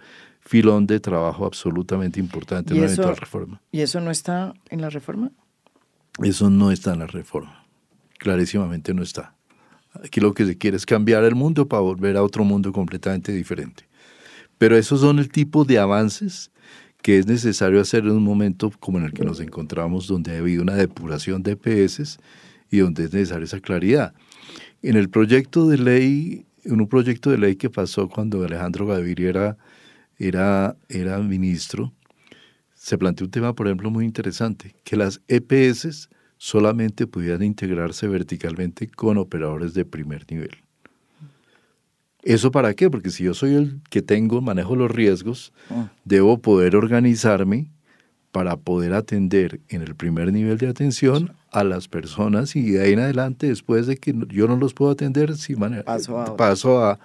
[0.46, 3.62] filón de trabajo absolutamente importante en la eventual reforma.
[3.72, 5.32] ¿Y eso no está en la reforma?
[6.24, 7.66] Eso no está en la reforma.
[8.20, 9.36] Clarísimamente no está.
[10.04, 13.32] Aquí lo que se quiere es cambiar el mundo para volver a otro mundo completamente
[13.32, 13.86] diferente.
[14.58, 16.52] Pero esos son el tipo de avances
[17.02, 20.40] que es necesario hacer en un momento como en el que nos encontramos, donde ha
[20.40, 22.18] habido una depuración de EPS
[22.72, 24.14] y donde es necesaria esa claridad.
[24.82, 29.30] En el proyecto de ley, en un proyecto de ley que pasó cuando Alejandro Gaviria
[29.30, 29.58] era,
[30.18, 30.76] era,
[31.24, 31.94] ministro,
[32.74, 38.88] se planteó un tema, por ejemplo, muy interesante, que las EPS solamente pudieran integrarse verticalmente
[38.88, 40.52] con operadores de primer nivel.
[42.22, 42.90] ¿Eso para qué?
[42.90, 45.92] Porque si yo soy el que tengo, manejo los riesgos, ah.
[46.06, 47.72] debo poder organizarme
[48.36, 52.92] para poder atender en el primer nivel de atención a las personas y de ahí
[52.92, 57.00] en adelante, después de que yo no los puedo atender, si paso, a,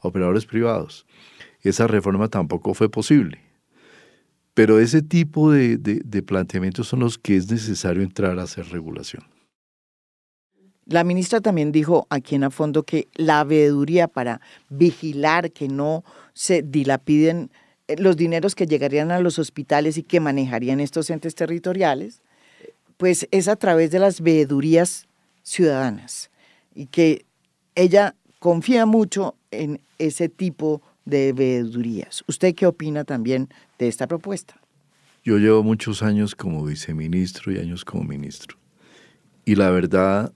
[0.00, 1.04] operadores privados.
[1.62, 3.40] Esa reforma tampoco fue posible.
[4.54, 9.24] Pero ese tipo de, de planteamientos son los que es necesario entrar a hacer regulación.
[10.90, 14.40] La ministra también dijo aquí en a fondo que la veeduría para
[14.70, 16.02] vigilar que no
[16.34, 17.50] se dilapiden
[17.86, 22.22] eh, los dineros que llegarían a los hospitales y que manejarían estos entes territoriales,
[22.96, 25.06] pues es a través de las veedurías
[25.44, 26.28] ciudadanas
[26.74, 27.24] y que
[27.76, 32.24] ella confía mucho en ese tipo de veedurías.
[32.26, 33.48] ¿Usted qué opina también
[33.78, 34.54] de esta propuesta?
[35.22, 38.56] Yo llevo muchos años como viceministro y años como ministro.
[39.44, 40.32] Y la verdad,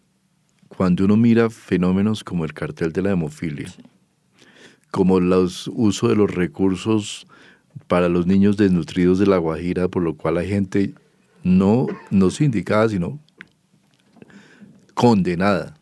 [0.69, 3.73] cuando uno mira fenómenos como el cartel de la hemofilia,
[4.91, 7.27] como el uso de los recursos
[7.87, 10.95] para los niños desnutridos de La Guajira, por lo cual hay gente
[11.43, 13.19] no, no sindicada, sino
[14.95, 15.77] condenada.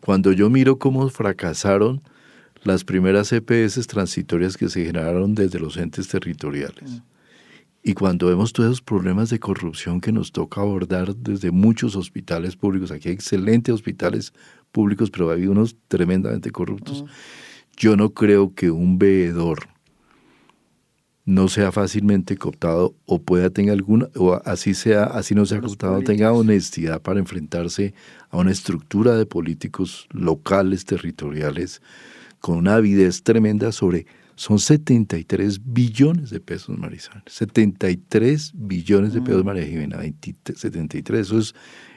[0.00, 2.02] Cuando yo miro cómo fracasaron
[2.64, 7.02] las primeras EPS transitorias que se generaron desde los entes territoriales,
[7.82, 12.56] y cuando vemos todos esos problemas de corrupción que nos toca abordar desde muchos hospitales
[12.56, 14.32] públicos, aquí hay excelentes hospitales
[14.72, 17.04] públicos, pero hay unos tremendamente corruptos,
[17.76, 19.68] yo no creo que un veedor
[21.28, 26.00] no sea fácilmente cooptado o pueda tener alguna, o así sea, así no sea cooptado,
[26.00, 27.92] tenga honestidad para enfrentarse
[28.30, 31.82] a una estructura de políticos locales, territoriales,
[32.40, 34.06] con una avidez tremenda sobre
[34.38, 37.24] son 73 billones de pesos, Marisol.
[37.26, 39.46] 73 billones de pesos, mm.
[39.46, 39.98] María Jimena.
[40.54, 41.20] 73.
[41.20, 41.54] Eso es,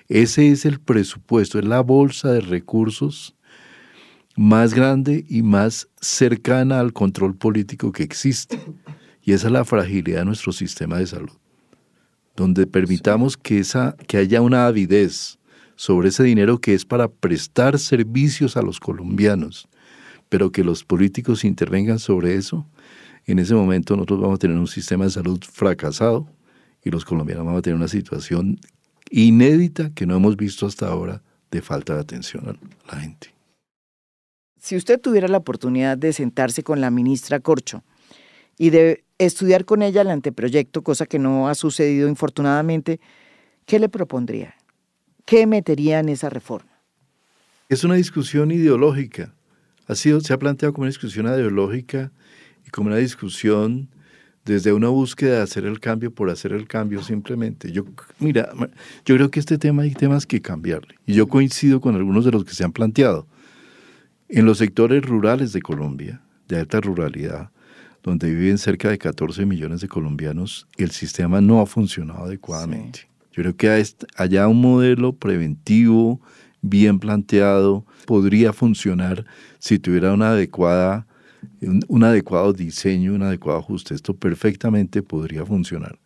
[0.07, 3.35] ese es el presupuesto, es la bolsa de recursos
[4.35, 8.59] más grande y más cercana al control político que existe.
[9.21, 11.37] Y esa es la fragilidad de nuestro sistema de salud.
[12.35, 15.37] Donde permitamos que, esa, que haya una avidez
[15.75, 19.69] sobre ese dinero que es para prestar servicios a los colombianos
[20.31, 22.65] pero que los políticos intervengan sobre eso,
[23.25, 26.25] en ese momento nosotros vamos a tener un sistema de salud fracasado
[26.85, 28.57] y los colombianos vamos a tener una situación
[29.09, 31.21] inédita que no hemos visto hasta ahora
[31.51, 33.35] de falta de atención a la gente.
[34.57, 37.83] Si usted tuviera la oportunidad de sentarse con la ministra Corcho
[38.57, 43.01] y de estudiar con ella el anteproyecto, cosa que no ha sucedido infortunadamente,
[43.65, 44.55] ¿qué le propondría?
[45.25, 46.71] ¿Qué metería en esa reforma?
[47.67, 49.35] Es una discusión ideológica
[49.91, 52.11] ha sido, se ha planteado como una discusión ideológica
[52.65, 53.89] y como una discusión
[54.45, 57.73] desde una búsqueda de hacer el cambio por hacer el cambio simplemente.
[57.73, 57.83] Yo,
[58.17, 58.53] mira,
[59.05, 62.31] yo creo que este tema hay temas que cambiarle y yo coincido con algunos de
[62.31, 63.27] los que se han planteado.
[64.29, 67.51] En los sectores rurales de Colombia, de alta ruralidad,
[68.01, 73.09] donde viven cerca de 14 millones de colombianos, el sistema no ha funcionado adecuadamente.
[73.33, 73.85] Yo creo que
[74.15, 76.21] haya un modelo preventivo,
[76.61, 79.25] bien planteado, podría funcionar
[79.59, 81.07] si tuviera adecuada,
[81.61, 83.93] un, adecuado diseño, un adecuado ajuste.
[83.93, 85.97] Esto perfectamente podría funcionar.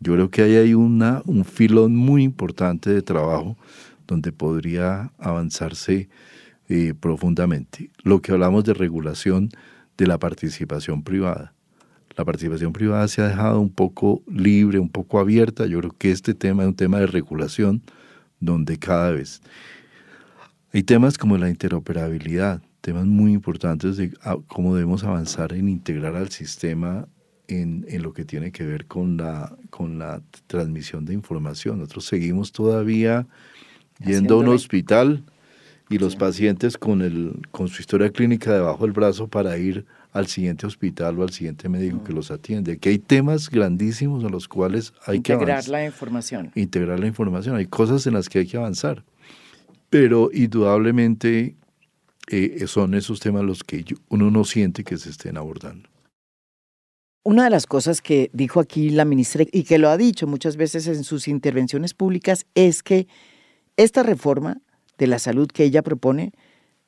[0.00, 3.56] Yo creo que ahí hay una, un filón muy importante de trabajo
[4.06, 6.08] donde podría avanzarse
[6.68, 7.90] eh, profundamente.
[8.02, 9.50] Lo que hablamos de regulación
[9.96, 11.52] de la participación privada.
[12.16, 15.66] La participación privada se ha dejado un poco libre, un poco abierta.
[15.66, 17.82] Yo creo que este tema es un tema de regulación
[18.40, 19.42] donde cada vez
[20.72, 26.16] hay temas como la interoperabilidad, temas muy importantes de ah, cómo debemos avanzar en integrar
[26.16, 27.08] al sistema
[27.48, 31.78] en, en, lo que tiene que ver con la, con la transmisión de información.
[31.78, 33.26] Nosotros seguimos todavía
[34.04, 35.24] yendo a un hospital
[35.88, 40.28] y los pacientes con, el, con su historia clínica debajo del brazo para ir al
[40.28, 42.78] siguiente hospital o al siguiente médico que los atiende.
[42.78, 46.52] Que hay temas grandísimos en los cuales hay que Integrar la información.
[46.54, 47.56] Integrar la información.
[47.56, 49.04] Hay cosas en las que hay que avanzar.
[49.90, 51.56] Pero indudablemente
[52.28, 55.88] eh, son esos temas los que uno no siente que se estén abordando.
[57.22, 60.56] Una de las cosas que dijo aquí la ministra y que lo ha dicho muchas
[60.56, 63.08] veces en sus intervenciones públicas es que
[63.76, 64.58] esta reforma
[64.96, 66.32] de la salud que ella propone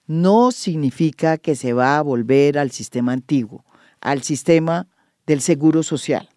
[0.07, 3.65] no significa que se va a volver al sistema antiguo,
[4.01, 4.89] al sistema
[5.27, 6.29] del seguro social.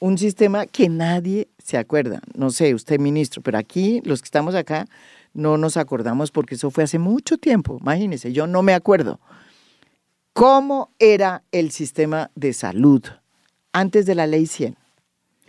[0.00, 2.20] Un sistema que nadie se acuerda.
[2.34, 4.86] No sé, usted ministro, pero aquí, los que estamos acá,
[5.38, 7.78] no nos acordamos porque eso fue hace mucho tiempo.
[7.80, 9.20] Imagínese, yo no me acuerdo.
[10.32, 13.02] ¿Cómo era el sistema de salud
[13.72, 14.76] antes de la ley 100?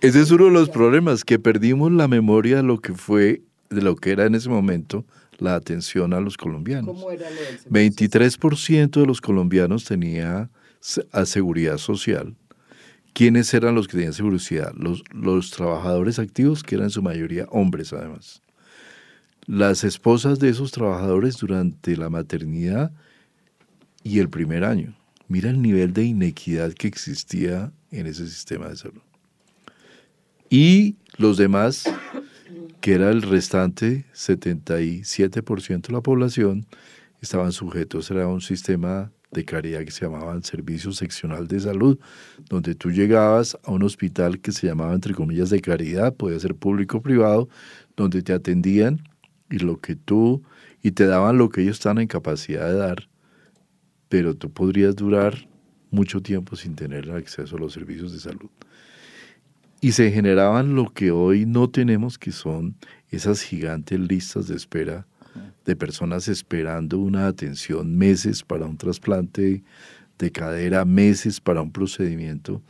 [0.01, 3.81] Ese es uno de los problemas, que perdimos la memoria de lo que fue, de
[3.81, 5.05] lo que era en ese momento
[5.37, 6.85] la atención a los colombianos.
[6.85, 12.35] ¿Cómo era lo 23% de los colombianos tenía seguridad social.
[13.13, 14.73] ¿Quiénes eran los que tenían seguridad?
[14.75, 18.41] Los, los trabajadores activos, que eran en su mayoría hombres además.
[19.49, 22.91] Las esposas de esos trabajadores durante la maternidad
[24.03, 24.95] y el primer año.
[25.27, 29.01] Mira el nivel de inequidad que existía en ese sistema de salud.
[30.51, 31.85] Y los demás
[32.81, 36.65] que era el restante 77% de la población,
[37.21, 41.99] estaban sujetos a un sistema de caridad que se llamaba Servicio Seccional de Salud,
[42.49, 46.55] donde tú llegabas a un hospital que se llamaba, entre comillas, de caridad, podía ser
[46.55, 47.49] público o privado,
[47.95, 49.01] donde te atendían
[49.49, 50.43] y lo que tú,
[50.81, 53.09] y te daban lo que ellos estaban en capacidad de dar,
[54.07, 55.47] pero tú podrías durar
[55.91, 58.49] mucho tiempo sin tener acceso a los servicios de salud.
[59.81, 62.75] Y se generaban lo que hoy no tenemos, que son
[63.09, 65.07] esas gigantes listas de espera
[65.65, 69.63] de personas esperando una atención, meses para un trasplante
[70.17, 72.61] de cadera, meses para un procedimiento,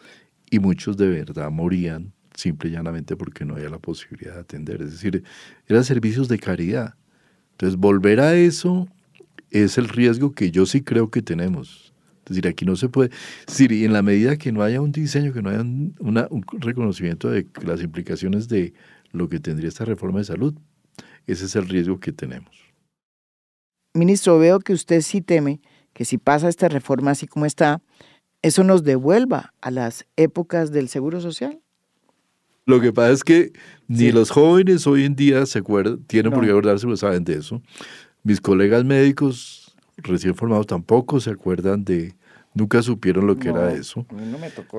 [0.51, 4.81] y muchos de verdad morían simple y llanamente porque no había la posibilidad de atender.
[4.81, 5.23] Es decir,
[5.67, 6.95] eran servicios de caridad.
[7.51, 8.87] Entonces, volver a eso
[9.51, 11.93] es el riesgo que yo sí creo que tenemos.
[12.23, 13.09] Es decir, aquí no se puede,
[13.47, 17.29] es decir, en la medida que no haya un diseño, que no haya un, reconocimiento
[17.29, 18.73] de las implicaciones de
[19.11, 20.53] lo que tendría esta reforma de salud,
[21.25, 22.55] ese es el riesgo que tenemos.
[23.95, 25.59] Ministro, veo que usted sí teme
[25.93, 27.81] que si pasa esta reforma así como está,
[28.43, 31.59] eso nos devuelva a las épocas del Seguro Social.
[32.70, 33.51] Lo que pasa es que
[33.88, 37.34] ni los jóvenes hoy en día se acuerdan, tienen por qué acordarse, pues saben de
[37.34, 37.63] eso.
[38.22, 42.13] Mis colegas médicos recién formados tampoco se acuerdan de,
[42.53, 44.05] nunca supieron lo que era eso.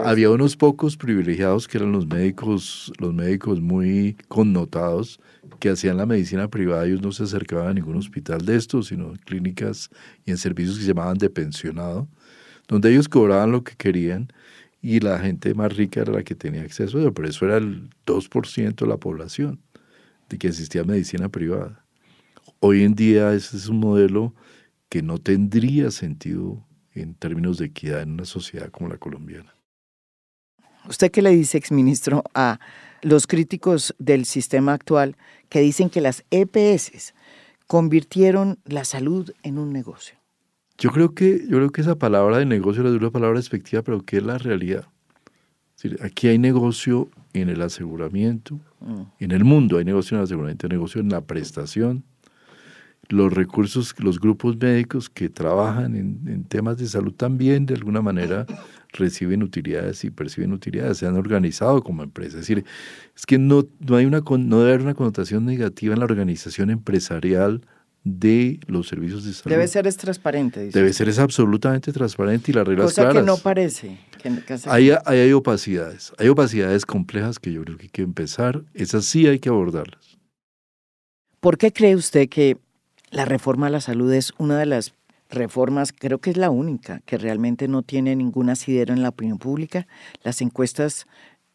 [0.04, 5.18] Había unos pocos privilegiados que eran los médicos, los médicos muy connotados
[5.58, 9.14] que hacían la medicina privada, ellos no se acercaban a ningún hospital de estos, sino
[9.24, 9.90] clínicas
[10.24, 12.06] y en servicios que se llamaban de pensionado,
[12.68, 14.28] donde ellos cobraban lo que querían
[14.82, 17.58] y la gente más rica era la que tenía acceso a eso, pero eso era
[17.58, 19.60] el 2% de la población
[20.28, 21.84] de que existía medicina privada.
[22.60, 24.34] Hoy en día ese es un modelo
[24.88, 29.54] que no tendría sentido en términos de equidad en una sociedad como la colombiana.
[30.88, 32.58] ¿Usted qué le dice, exministro, a
[33.02, 35.16] los críticos del sistema actual
[35.48, 37.14] que dicen que las EPS
[37.66, 40.19] convirtieron la salud en un negocio?
[40.80, 44.00] Yo creo que, yo creo que esa palabra de negocio es una palabra despectiva, pero
[44.00, 44.86] que es la realidad.
[46.00, 49.02] aquí hay negocio en el aseguramiento, mm.
[49.18, 52.02] en el mundo hay negocio en el aseguramiento, hay negocio en la prestación,
[53.10, 58.46] los recursos, los grupos médicos que trabajan en, temas de salud también de alguna manera
[58.92, 62.40] reciben utilidades y perciben utilidades, se han organizado como empresas.
[62.40, 62.64] Es decir,
[63.14, 66.70] es que no, no, hay una, no debe haber una connotación negativa en la organización
[66.70, 67.60] empresarial
[68.04, 69.50] de los servicios de salud.
[69.50, 70.70] Debe ser es transparente.
[70.70, 73.98] Debe ser es absolutamente transparente y las reglas Cosa que no parece.
[74.66, 79.26] hay, hay opacidades, hay opacidades complejas que yo creo que hay que empezar, esas sí
[79.26, 80.18] hay que abordarlas.
[81.40, 82.58] ¿Por qué cree usted que
[83.10, 84.94] la reforma a la salud es una de las
[85.30, 89.38] reformas, creo que es la única, que realmente no tiene ningún asidero en la opinión
[89.38, 89.86] pública.
[90.22, 91.06] Las encuestas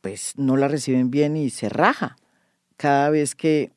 [0.02, 2.16] pues no la reciben bien y se raja
[2.78, 3.72] cada vez que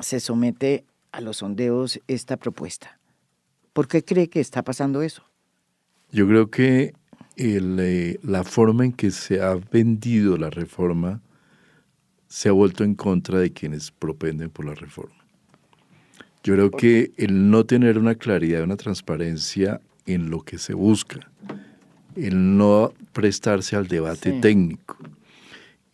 [0.00, 0.84] se somete
[1.14, 2.98] a los sondeos esta propuesta.
[3.72, 5.22] ¿Por qué cree que está pasando eso?
[6.10, 6.94] Yo creo que
[7.36, 11.22] eh, la forma en que se ha vendido la reforma
[12.26, 15.14] se ha vuelto en contra de quienes propenden por la reforma.
[16.42, 21.30] Yo creo que el no tener una claridad, una transparencia en lo que se busca,
[22.16, 24.98] el no prestarse al debate técnico,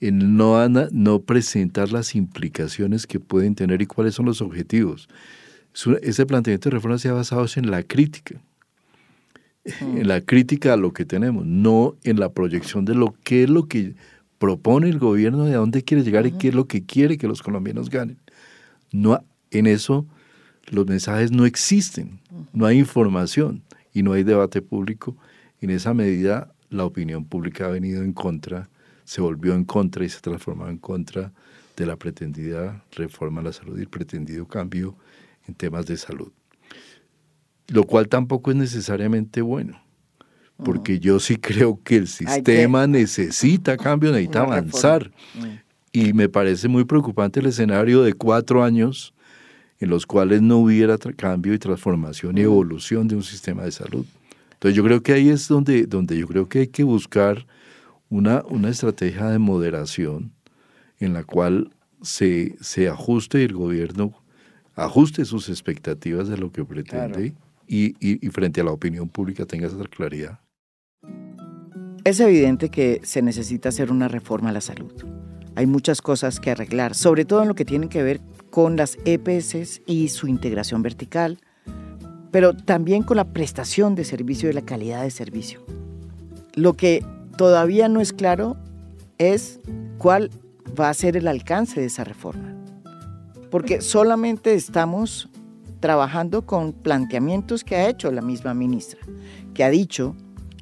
[0.01, 5.09] el no, no presentar las implicaciones que pueden tener y cuáles son los objetivos.
[6.03, 8.41] Ese planteamiento de reforma se ha basado en la crítica,
[9.81, 13.51] en la crítica a lo que tenemos, no en la proyección de lo que es
[13.51, 13.95] lo que
[14.39, 17.29] propone el gobierno, de a dónde quiere llegar y qué es lo que quiere que
[17.29, 18.17] los colombianos ganen.
[18.91, 20.07] No, en eso
[20.71, 22.21] los mensajes no existen,
[22.53, 25.17] no hay información y no hay debate público.
[25.61, 28.71] En esa medida, la opinión pública ha venido en contra,
[29.11, 31.33] se volvió en contra y se transformó en contra
[31.77, 34.95] de la pretendida reforma a la salud y el pretendido cambio
[35.49, 36.31] en temas de salud.
[37.67, 39.83] Lo cual tampoco es necesariamente bueno,
[40.65, 45.11] porque yo sí creo que el sistema necesita cambio, necesita avanzar.
[45.91, 49.13] Y me parece muy preocupante el escenario de cuatro años
[49.81, 54.07] en los cuales no hubiera cambio y transformación y evolución de un sistema de salud.
[54.53, 57.45] Entonces yo creo que ahí es donde, donde yo creo que hay que buscar
[58.11, 60.33] una, una estrategia de moderación
[60.99, 61.71] en la cual
[62.03, 64.13] se, se ajuste el gobierno,
[64.75, 67.35] ajuste sus expectativas de lo que pretende
[67.67, 70.41] y, y, y frente a la opinión pública tenga esa claridad.
[72.05, 74.93] Es evidente que se necesita hacer una reforma a la salud.
[75.55, 78.99] Hay muchas cosas que arreglar, sobre todo en lo que tiene que ver con las
[79.05, 81.39] EPS y su integración vertical,
[82.31, 85.61] pero también con la prestación de servicio y la calidad de servicio.
[86.55, 87.05] Lo que
[87.41, 88.59] todavía no es claro
[89.17, 89.61] es
[89.97, 90.31] cuál
[90.79, 92.55] va a ser el alcance de esa reforma,
[93.51, 95.31] porque solamente estamos
[95.81, 99.01] trabajando con planteamientos que ha hecho la misma ministra,
[99.55, 100.15] que ha dicho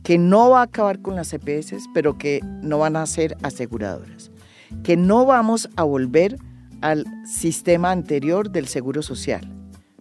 [0.05, 4.31] que no va a acabar con las EPS, pero que no van a ser aseguradoras,
[4.85, 6.39] que no vamos a volver
[6.81, 9.53] al sistema anterior del Seguro Social,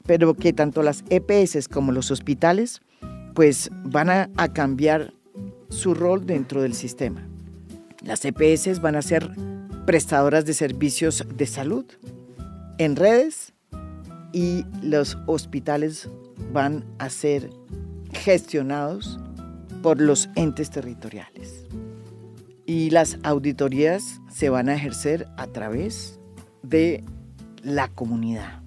[0.06, 2.82] pero que tanto las EPS como los hospitales
[3.34, 5.17] pues van a, a cambiar
[5.70, 7.28] su rol dentro del sistema.
[8.04, 9.30] Las EPS van a ser
[9.86, 11.86] prestadoras de servicios de salud
[12.78, 13.54] en redes
[14.34, 16.10] y los hospitales
[16.52, 17.50] van a ser
[18.14, 19.20] gestionados
[19.82, 21.66] por los entes territoriales.
[22.66, 26.20] Y las auditorías se van a ejercer a través
[26.64, 27.04] de
[27.64, 28.62] la comunidad.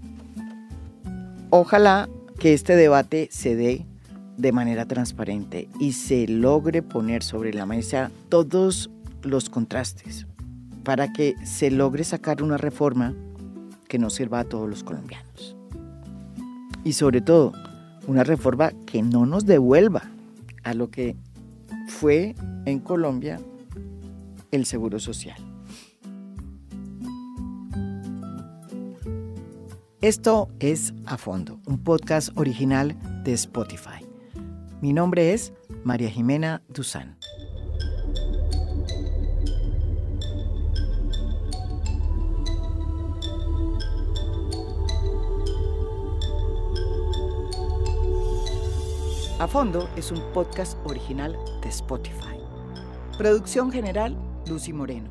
[1.51, 3.87] Ojalá que este debate se dé
[4.41, 8.91] de manera transparente y se logre poner sobre la mesa todos
[9.23, 10.27] los contrastes
[10.83, 13.15] para que se logre sacar una reforma
[13.87, 15.57] que nos sirva a todos los colombianos.
[16.85, 17.53] Y sobre todo,
[18.07, 20.03] una reforma que no nos devuelva
[20.63, 21.17] a lo que
[21.89, 22.35] fue
[22.65, 23.39] en Colombia
[24.51, 25.37] el Seguro Social.
[30.01, 34.10] Esto es A Fondo, un podcast original de Spotify.
[34.81, 35.53] Mi nombre es
[35.85, 37.19] María Jimena Duzán.
[49.39, 52.39] A Fondo es un podcast original de Spotify.
[53.19, 54.17] Producción general,
[54.47, 55.11] Lucy Moreno.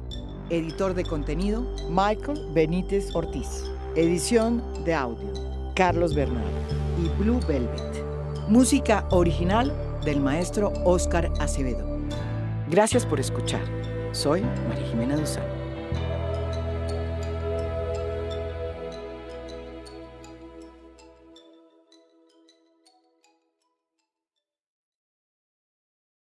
[0.50, 3.66] Editor de contenido, Michael Benítez Ortiz.
[3.96, 5.32] Edición de audio,
[5.76, 6.44] Carlos Bernal
[7.04, 7.99] y Blue Velvet.
[8.50, 9.72] Música original
[10.04, 11.86] del maestro Oscar Acevedo.
[12.68, 13.62] Gracias por escuchar.
[14.12, 15.59] Soy María Jimena Duzán.